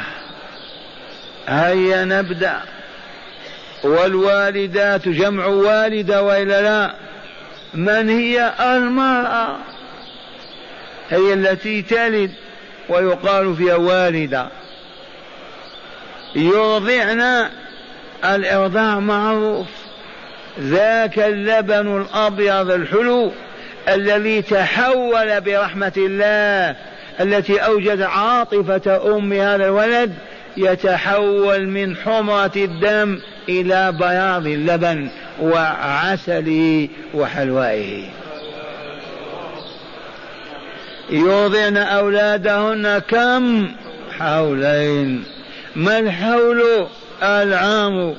[1.48, 2.62] هيا نبدأ.
[3.84, 6.96] والوالدات جمع والدة وإلا لا؟
[7.74, 9.58] من هي المرأة؟
[11.10, 12.32] هي التي تلد.
[12.92, 14.48] ويقال فيها والدة
[16.36, 17.50] يرضعن
[18.26, 19.68] الإرضاع معروف
[20.60, 23.32] ذاك اللبن الأبيض الحلو
[23.90, 26.76] الذي تحول برحمة الله
[27.20, 30.14] التي أوجد عاطفة أم هذا الولد
[30.58, 33.20] يتحول من حمرة الدم
[33.50, 35.10] إلى بياض اللبن
[35.42, 38.21] وعسله وحلوائه.
[41.12, 43.72] يوضعن أولادهن كم؟
[44.20, 45.24] حولين.
[45.76, 46.88] ما الحول
[47.24, 48.16] العام؟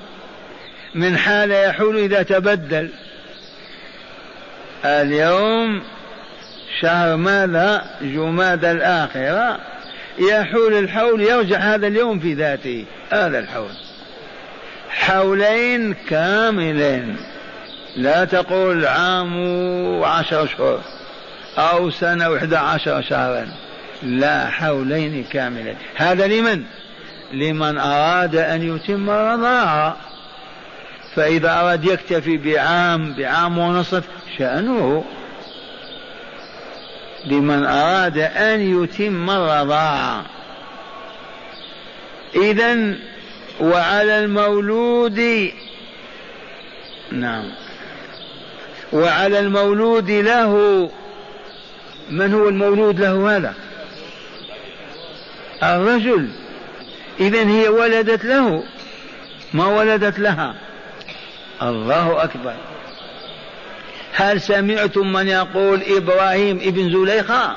[0.95, 2.89] من حال يحول إذا تبدل.
[4.85, 5.83] اليوم
[6.81, 9.59] شهر ماذا؟ جماد الآخرة.
[10.19, 12.85] يحول الحول يرجع هذا اليوم في ذاته.
[13.11, 13.73] هذا الحول.
[14.91, 17.17] حولين كاملين.
[17.97, 19.37] لا تقول عام
[19.99, 20.81] وعشر أشهر
[21.59, 23.49] أو سنة وإحدى عشر شهرا.
[24.03, 25.77] لا حولين كاملين.
[25.95, 26.63] هذا لمن؟
[27.33, 29.97] لمن أراد أن يتم الرضاعة
[31.15, 34.05] فإذا أراد يكتفي بعام بعام ونصف
[34.39, 35.05] شأنه.
[37.27, 40.25] لمن أراد أن يتم الرضاعة
[42.35, 42.95] إذا
[43.61, 45.51] وعلى المولود
[47.13, 47.45] نعم
[48.93, 50.91] وعلى المولود له
[52.11, 53.55] من هو المولود له هذا؟
[55.63, 56.29] الرجل.
[57.21, 58.65] إذا هي ولدت له.
[59.53, 60.55] ما ولدت لها؟
[61.63, 62.55] الله أكبر.
[64.13, 67.57] هل سمعتم من يقول إبراهيم ابن زليخة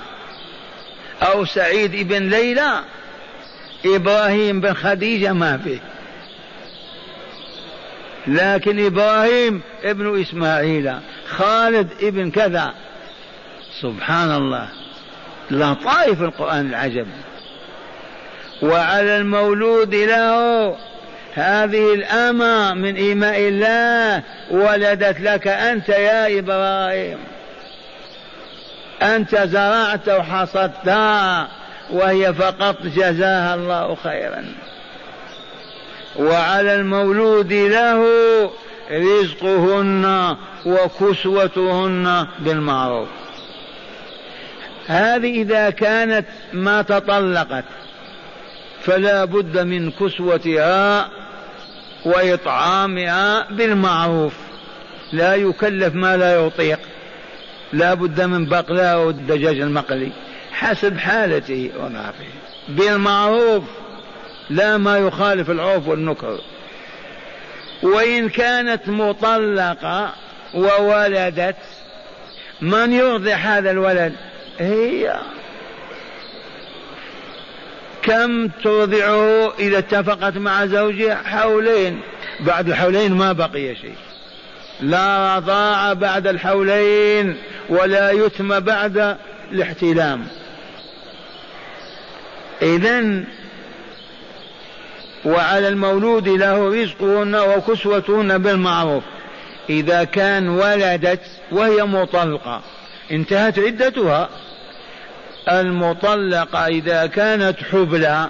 [1.21, 2.83] أو سعيد بن ليلى؟
[3.85, 5.79] إبراهيم بن خديجة ما فيه
[8.27, 10.93] لكن إبراهيم ابن إسماعيل
[11.27, 12.73] خالد ابن كذا
[13.81, 14.67] سبحان الله
[15.51, 17.07] لطائف القرآن العجب.
[18.61, 20.75] وعلى المولود له
[21.33, 27.17] هذه الأمة من إيماء الله ولدت لك أنت يا إبراهيم.
[29.01, 31.47] أنت زرعت وحصدتها
[31.91, 34.45] وهي فقط جزاها الله خيرا.
[36.15, 38.05] وعلى المولود له
[38.91, 43.24] رزقهن وكسوتهن بالمعروف.
[44.87, 47.63] هذه إذا كانت ما تطلقت
[48.81, 51.09] فلا بد من كسوتها
[52.05, 54.33] وإطعامها بالمعروف.
[55.13, 56.79] لا يكلف ما لا يطيق.
[57.73, 60.11] لا بد من بقلاء والدجاج المقلي.
[60.51, 62.25] حسب حالته وضعفه
[62.69, 63.63] بالمعروف
[64.49, 66.39] لا ما يخالف العرف والنكر.
[67.83, 70.13] وإن كانت مطلقة
[70.53, 71.55] وولدت
[72.61, 74.13] من يرضع هذا الولد؟
[74.59, 75.19] هي
[78.01, 82.01] كم ترضعه إذا اتفقت مع زوجها حولين؟
[82.39, 83.95] بعد الحولين ما بقي شيء.
[84.81, 87.37] لا رضاع بعد الحولين
[87.69, 89.17] ولا يتم بعد
[89.51, 90.27] الاحتلام.
[92.61, 93.23] إذا
[95.25, 99.03] وعلى المولود له رزقهن وكسوتهن بالمعروف.
[99.69, 102.61] إذا كان ولدت وهي مطلقة
[103.11, 104.29] انتهت عدتها.
[105.49, 108.29] المطلقة إذا كانت حبلى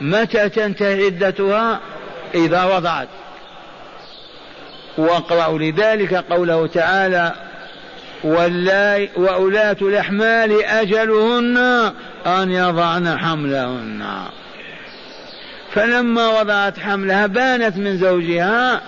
[0.00, 1.80] متى تنتهي عدتها؟
[2.34, 3.08] إذا وضعت.
[4.98, 7.32] واقرأوا لذلك قوله تعالى
[9.16, 11.56] وأولاة الأحمال أجلهن
[12.26, 14.04] أن يضعن حملهن.
[15.72, 18.80] فلما وضعت حملها بانت من زوجها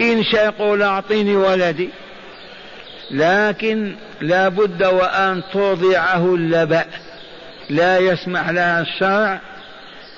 [0.00, 1.90] إن شاء يقول أعطيني ولدي.
[3.10, 6.84] لكن لا بد وأن ترضعه اللبأ.
[7.70, 9.40] لا يسمح لها الشرع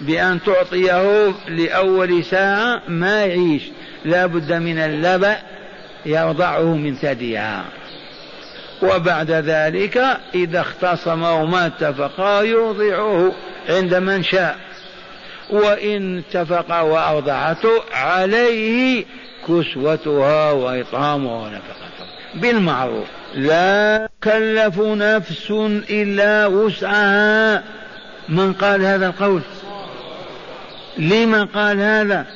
[0.01, 3.63] بأن تعطيه لأول ساعة ما يعيش.
[4.05, 5.37] لا بد من اللبأ
[6.07, 7.65] يرضعه من ثديها.
[8.83, 13.33] وبعد ذلك إذا اختصما وما اتفقا يرضعه
[13.69, 14.57] عند من شاء.
[15.51, 19.05] وإن اتفقا وأرضعته عليه
[19.49, 21.86] كسوتها وإطعامها ونفقتها
[22.37, 23.07] بالمعروف.
[23.35, 25.51] لا كلف نفس
[25.91, 27.63] إلا وسعها.
[28.29, 29.43] من قال هذا القول؟
[30.99, 32.27] لما قال هذا؟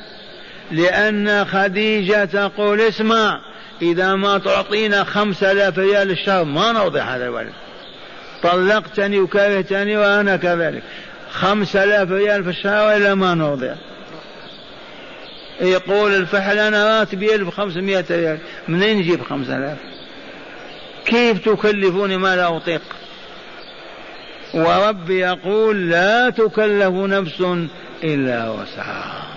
[0.71, 3.41] لأن خديجة تقول اسمع
[3.81, 7.53] إذا ما تعطينا خمسة آلاف ريال الشهر ما نوضع هذا الولد.
[8.43, 10.83] طلقتني وكرهتني وأنا كذلك.
[11.31, 13.73] خمسة آلاف ريال في الشهر وإلا ما نوضع
[15.61, 18.37] يقول الفحل أنا راتبي ألف خمسمائة ريال.
[18.67, 19.90] منين نجيب خمسة آلاف؟
[21.05, 22.81] كيف تكلفوني ما لا أطيق؟
[24.53, 27.43] وربي يقول لا تكلف نفس
[28.03, 29.27] إلا وسعها.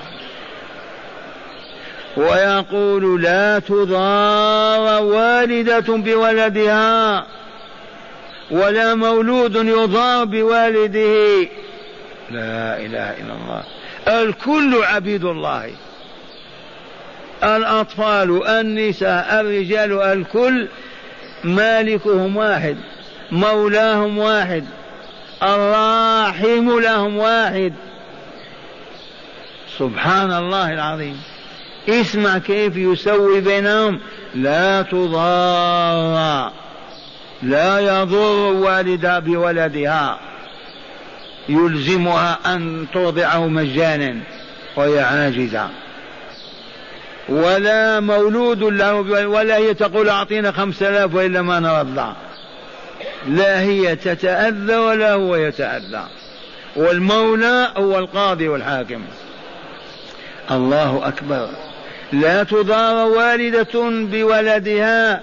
[2.16, 7.26] ويقول لا تضار والدة بولدها
[8.50, 11.48] ولا مولود يضار بوالده.
[12.30, 13.62] لا إله إلا الله.
[14.08, 15.70] الكل عبيد الله.
[17.42, 20.68] الأطفال النساء الرجال الكل
[21.44, 22.76] مالكهم واحد
[23.32, 24.64] مولاهم واحد
[25.42, 27.72] الراحم لهم واحد.
[29.78, 31.22] سبحان الله العظيم.
[31.88, 34.00] اسمع كيف يسوي بينهم.
[34.34, 36.52] لا تضار
[37.42, 40.18] لا يضر والدها بولدها.
[41.48, 44.16] يلزمها أن ترضعه مجانا
[44.76, 45.68] وهي عاجزة
[47.28, 48.94] ولا مولود له
[49.26, 52.12] ولا هي تقول أعطينا خمسة آلاف وإلا ما نرضع
[53.28, 56.04] لا هي تتأذى ولا هو يتأذى.
[56.76, 59.02] والمولى هو القاضي والحاكم.
[60.50, 61.48] الله أكبر.
[62.12, 65.20] لا تضار والدة بولدها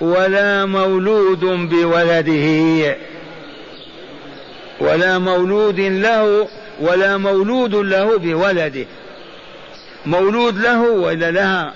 [0.00, 1.40] ولا مولود
[1.70, 2.96] بولده.
[4.80, 6.48] ولا مولود له
[6.80, 8.86] ولا مولود له بولده.
[10.06, 11.72] مولود له ولا لها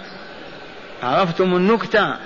[1.02, 2.16] عرفتم النكتة؟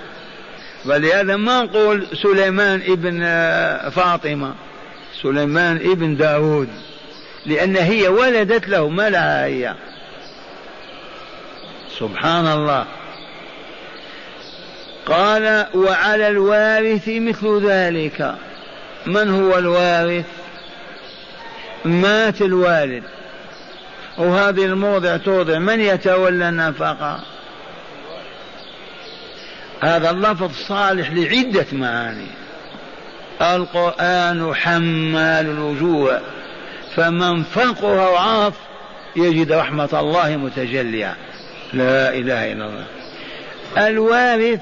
[0.85, 3.19] ولهذا ما نقول سليمان ابن
[3.89, 4.53] فاطمة.
[5.21, 6.69] سليمان ابن داود.
[7.45, 9.75] لأن هي ولدت له ما لها هي.
[11.99, 12.85] سبحان الله.
[15.05, 18.35] قال وعلى الوارث مثل ذلك.
[19.05, 20.25] من هو الوارث؟
[21.85, 23.03] مات الوالد.
[24.19, 25.59] وهذه الموضع توضع.
[25.59, 27.19] من يتولى النفقة؟
[29.81, 32.27] هذا اللفظ صالح لعدة معاني.
[33.41, 36.21] القرآن حمال الوجوه
[36.95, 38.53] فمن فقه وعرف
[39.15, 41.15] يجد رحمة الله متجلية.
[41.73, 42.85] لا إله إلا الله.
[43.77, 44.59] الوارث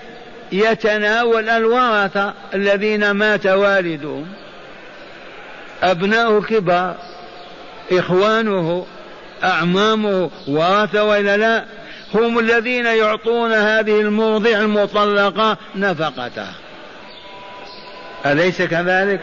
[0.52, 4.28] يتناول الورثة الذين مات والدهم
[5.84, 6.96] أبناؤه كبار
[7.92, 8.86] إخوانه
[9.44, 11.66] أعمامه ورثة وإلا لا
[12.14, 16.48] هم الذين يعطون هذه الموضع المطلقة نفقته
[18.26, 19.22] أليس كذلك؟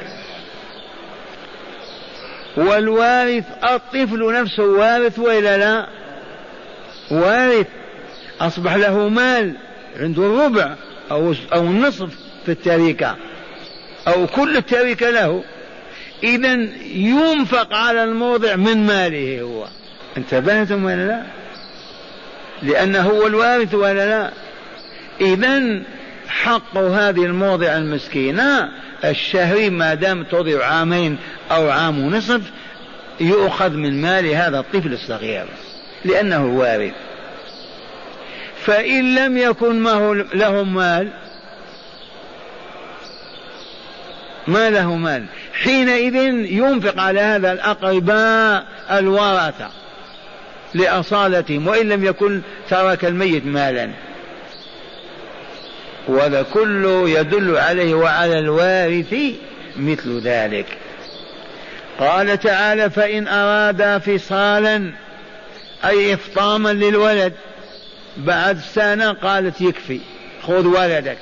[2.57, 5.87] والوارث الطفل نفسه وارث وإلا لا؟
[7.11, 7.67] وارث
[8.41, 9.57] أصبح له مال
[10.01, 10.75] عنده الربع
[11.11, 12.09] أو أو النصف
[12.45, 13.17] في التركة
[14.09, 15.45] أو كل التركة له
[16.23, 16.53] إذا
[16.95, 19.67] ينفق على الموضع من ماله هو
[20.17, 21.23] انتبهتم ولا لا؟
[22.63, 24.31] لأنه هو الوارث ولا لا؟
[25.21, 25.83] إذا
[26.29, 28.69] حق هذه الموضع المسكينة
[29.05, 31.19] الشهري ما دام توضع عامين
[31.51, 32.41] أو عام ونصف
[33.21, 35.47] يؤخذ من مال هذا الطفل الصغير
[36.05, 36.93] لأنه وارث
[38.65, 41.09] فإن لم يكن معه له مال
[44.47, 46.15] ما له مال حينئذ
[46.53, 49.71] ينفق على هذا الأقرباء الورثة
[50.75, 53.91] لأصالتهم وإن لم يكن ترك الميت مالا.
[56.09, 59.15] وهذا كله يدل عليه وعلى الوارث
[59.77, 60.67] مثل ذلك.
[61.99, 64.93] قال تعالى فإن أرادا فصالا
[65.85, 67.33] أي إفطاما للولد
[68.17, 70.01] بعد سنة قالت يكفي
[70.43, 71.19] خذ ولدك.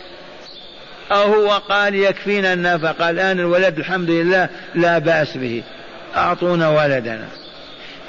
[1.12, 5.62] أو هو قال يكفينا النفقة الآن الولد الحمد لله لا بأس به
[6.16, 7.41] أعطونا ولدنا.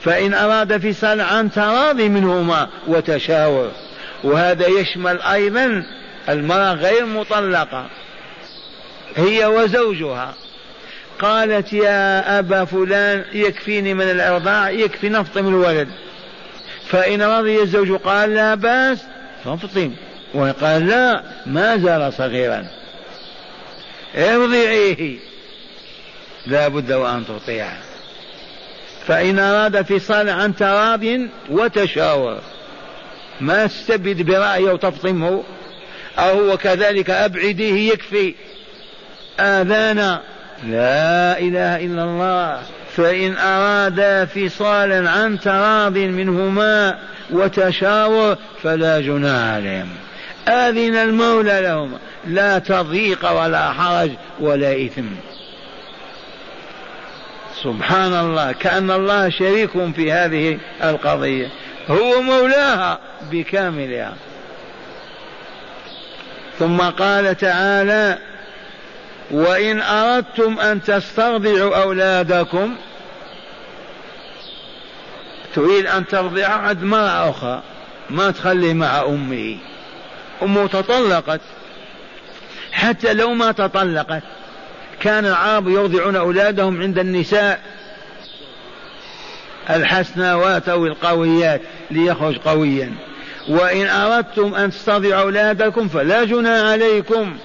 [0.03, 3.71] فإن أراد فصال عن تراضي منهما وتشاور.
[4.23, 5.85] وهذا يشمل أيضا
[6.29, 7.85] المرأة غير مطلقة.
[9.15, 10.33] هي وزوجها.
[11.19, 15.87] قالت يا أبا فلان يكفيني من الإرضاع يكفي نفطم الولد.
[16.87, 18.99] فإن رضي الزوج قال لا بأس
[19.45, 19.91] فافطم
[20.33, 22.65] وقال لا ما زال صغيرا.
[24.15, 25.19] ارضعيه.
[26.47, 27.92] لا بد وأن تطيعه
[29.07, 31.03] فإن أراد فصال عن تراض
[31.49, 32.39] وتشاور.
[33.41, 35.43] ما تستبد برأيه وتفطمه
[36.19, 38.35] أو هو كذلك أبعديه يكفي.
[39.39, 40.21] آذانا
[40.63, 42.61] لا إله إلا الله.
[42.95, 46.99] فإن أرادا فصالا عن تراض منهما
[47.31, 49.89] وتشاور فلا جناح عليهم.
[50.47, 51.97] آذن المولى لهم.
[52.27, 55.32] لا تضييق ولا حرج ولا إثم.
[57.61, 61.47] سبحان الله كأن الله شريك في هذه القضية.
[61.89, 62.99] هو مولاها
[63.31, 64.13] بكاملها.
[66.59, 68.17] ثم قال تعالى
[69.31, 72.75] وإن أردتم أن تسترضعوا أولادكم
[75.55, 77.61] تريد أن ترضع عد مرأة أخرى
[78.09, 79.57] ما تخلي مع أمه.
[80.43, 81.41] أمه تطلقت.
[82.71, 84.23] حتى لو ما تطلقت
[85.03, 87.59] كان العرب يرضعون أولادهم عند النساء
[89.69, 92.91] الحسناوات أو القويات ليخرج قويا.
[93.49, 97.37] وإن أردتم أن تسترضعوا أولادكم فلا جنى عليكم.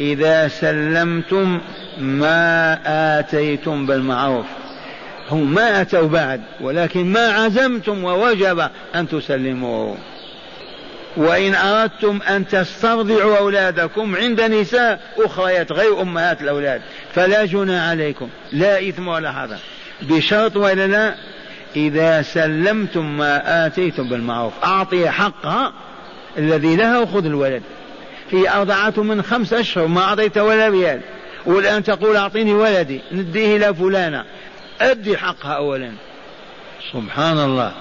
[0.00, 1.60] إذا سلمتم
[1.98, 2.78] ما
[3.18, 4.46] آتيتم بالمعروف.
[5.30, 9.94] هم ما أتوا بعد ولكن ما عزمتم ووجب أن تسلموا.
[11.16, 16.82] وإن أردتم أن تسترضعوا أولادكم عند نساء أخريات غير أمهات الأولاد
[17.14, 19.58] فلا جنى عليكم لا إثم ولا حرج.
[20.02, 21.14] بشرط ولا لا
[21.76, 25.72] إذا سلمتم ما آتيتم بالمعروف أعطي حقها
[26.38, 27.62] الذي لها وخذ الولد.
[28.30, 31.00] هي أرضعته من خمس أشهر ما أعطيت ولا ريال.
[31.46, 34.24] والآن تقول أعطيني ولدي نديه إلى فلانة.
[34.80, 35.92] أدي حقها أولا.
[36.92, 37.72] سبحان الله.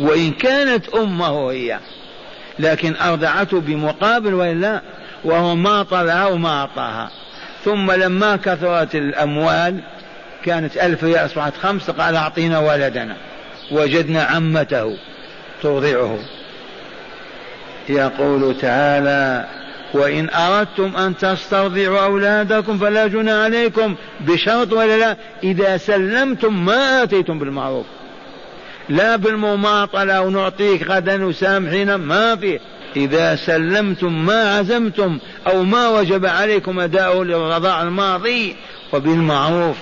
[0.00, 1.78] وإن كانت أمه هي
[2.58, 4.80] لكن أرضعته بمقابل وإلا
[5.24, 7.10] وهو ما طلعها وما أعطاها.
[7.64, 9.80] ثم لما كثرت الأموال
[10.44, 13.16] كانت ألف ريال أصبحت خمسة قال أعطينا ولدنا.
[13.72, 14.96] وجدنا عمته
[15.62, 16.18] ترضعه.
[17.88, 19.46] يقول تعالى
[19.94, 27.38] وإن أردتم أن تسترضعوا أولادكم فلا جنى عليكم بشرط ولا لا إذا سلمتم ما آتيتم
[27.38, 27.86] بالمعروف.
[28.88, 32.60] لا بالمماطلة ونعطيك غدا وسامحنا ما في.
[32.96, 38.56] إذا سلمتم ما عزمتم أو ما وجب عليكم أداؤه للرضاع الماضي
[38.92, 39.76] وبالمعروف.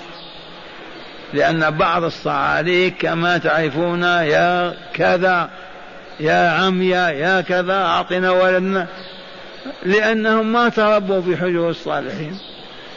[1.35, 5.51] لأن بعض الصعاليك كما تعرفون يا كذا
[6.21, 8.87] يا عميا يا كذا أعطنا ولدنا.
[9.83, 12.39] لأنهم ما تربوا في حجور الصالحين.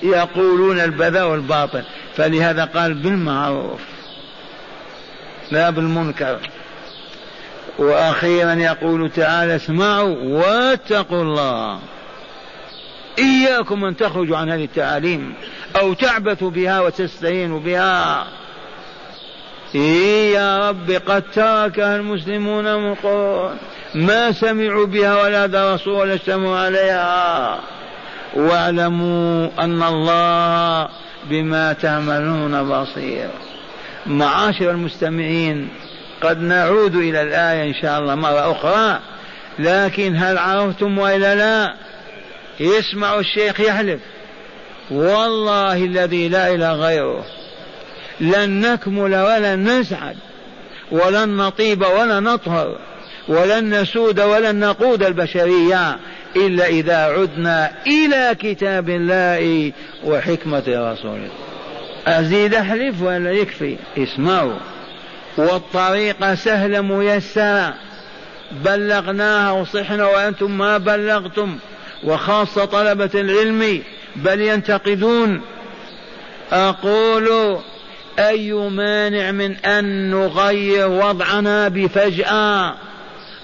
[0.03, 1.83] يقولون البذاء والباطل.
[2.15, 3.81] فلهذا قال بالمعروف.
[5.51, 6.39] لا بالمنكر
[7.77, 11.79] وأخيرا يقول تعالى اسمعوا واتقوا الله.
[13.19, 15.33] إياكم أن تخرجوا عن هذه التعاليم
[15.79, 18.25] أو تعبثوا بها وتستهينوا بها.
[19.75, 22.95] إيه يا رب قد تركها المسلمون من
[23.95, 27.59] ما سمعوا بها ولا درسوا ولا اجتمعوا عليها.
[28.35, 30.89] واعلموا أن الله
[31.29, 33.29] بما تعملون بصير.
[34.05, 35.69] معاشر المستمعين
[36.21, 38.99] قد نعود إلى الآية إن شاء الله مرة أخرى
[39.59, 41.73] لكن هل عرفتم وإلا لا؟
[42.59, 43.99] يسمع الشيخ يحلف
[44.91, 47.25] والله الذي لا إله غيره
[48.19, 50.15] لن نكمل ولن نسعد
[50.91, 52.77] ولن نطيب ولا نطهر
[53.27, 55.97] ولن نسود ولن نقود البشرية
[56.35, 59.71] إلا إذا عدنا إلى كتاب الله
[60.03, 61.29] وحكمة رسوله.
[62.07, 64.57] أزيد أحلف ولا يكفي؟ اسمعوا.
[65.37, 67.73] والطريق سهلة ميسرة
[68.51, 71.57] بلغناها وصحنا وأنتم ما بلغتم.
[72.03, 73.81] وخاصة طلبة العلم
[74.15, 75.41] بل ينتقدون.
[76.51, 77.57] أقول
[78.19, 82.75] أي مانع من أن نغير وضعنا بفجأة؟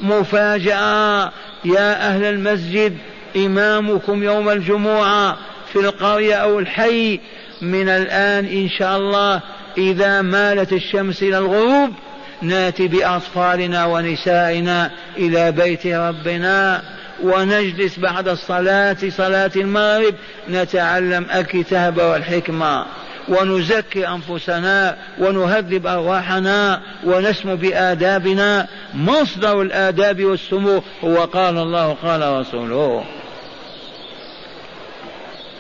[0.02, 1.32] مفاجأة.
[1.66, 2.98] يا أهل المسجد
[3.36, 5.38] إمامكم يوم الجمعة
[5.74, 7.20] في القرية أو الحي
[7.62, 9.42] من الآن إن شاء الله
[9.78, 11.94] إذا مالت الشمس إلى الغروب
[12.42, 16.82] ناتي بأطفالنا ونسائنا إلى بيت ربنا
[17.24, 20.16] ونجلس بعد الصلاة صلاة المغرب
[20.50, 22.86] نتعلم الكتاب والحكمة.
[23.30, 28.68] ونزكي أنفسنا ونهذب أرواحنا ونسمو بآدابنا.
[28.94, 33.06] مصدر الآداب والسمو هو قال الله قال رسوله.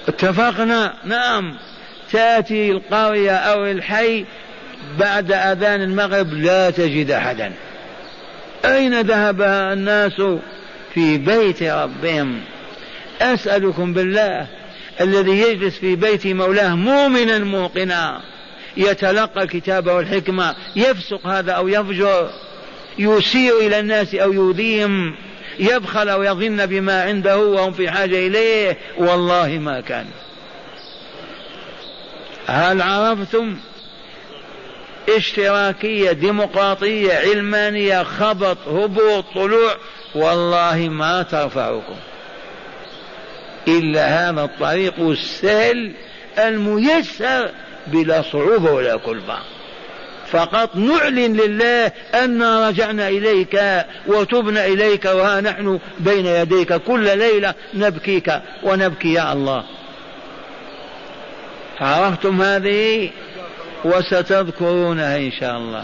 [0.07, 1.55] اتفقنا؟ نعم.
[2.11, 4.25] تأتي القرية أو الحي
[4.99, 7.51] بعد أذان المغرب لا تجد أحدا.
[8.65, 10.21] أين ذهب الناس
[10.93, 12.41] في بيت ربهم؟
[13.21, 14.47] أسألكم بالله
[15.01, 18.21] الذي يجلس في بيت مولاه مؤمنا موقنا
[18.77, 22.29] يتلقى الكتاب والحكمة يفسق هذا أو يفجر
[22.99, 25.15] يسيء إلى الناس أو يؤذيهم
[25.59, 30.05] يبخل أو يظن بما عنده وهم في حاجة إليه والله ما كان.
[32.49, 33.57] هل عرفتم
[35.09, 39.75] اشتراكية ديمقراطية علمانية خبط هبوط طلوع؟
[40.15, 41.95] والله ما ترفعكم.
[43.67, 45.91] إلا هذا الطريق السهل
[46.37, 47.49] الميسر
[47.87, 49.37] بلا صعوبة ولا كلفة.
[50.31, 53.61] فقط نعلن لله أنا رجعنا إليك
[54.07, 59.63] وتبنا إليك وها نحن بين يديك كل ليلة نبكيك ونبكي يا الله.
[61.81, 63.11] عرفتم هذه
[63.85, 65.83] وستذكرونها إن شاء الله.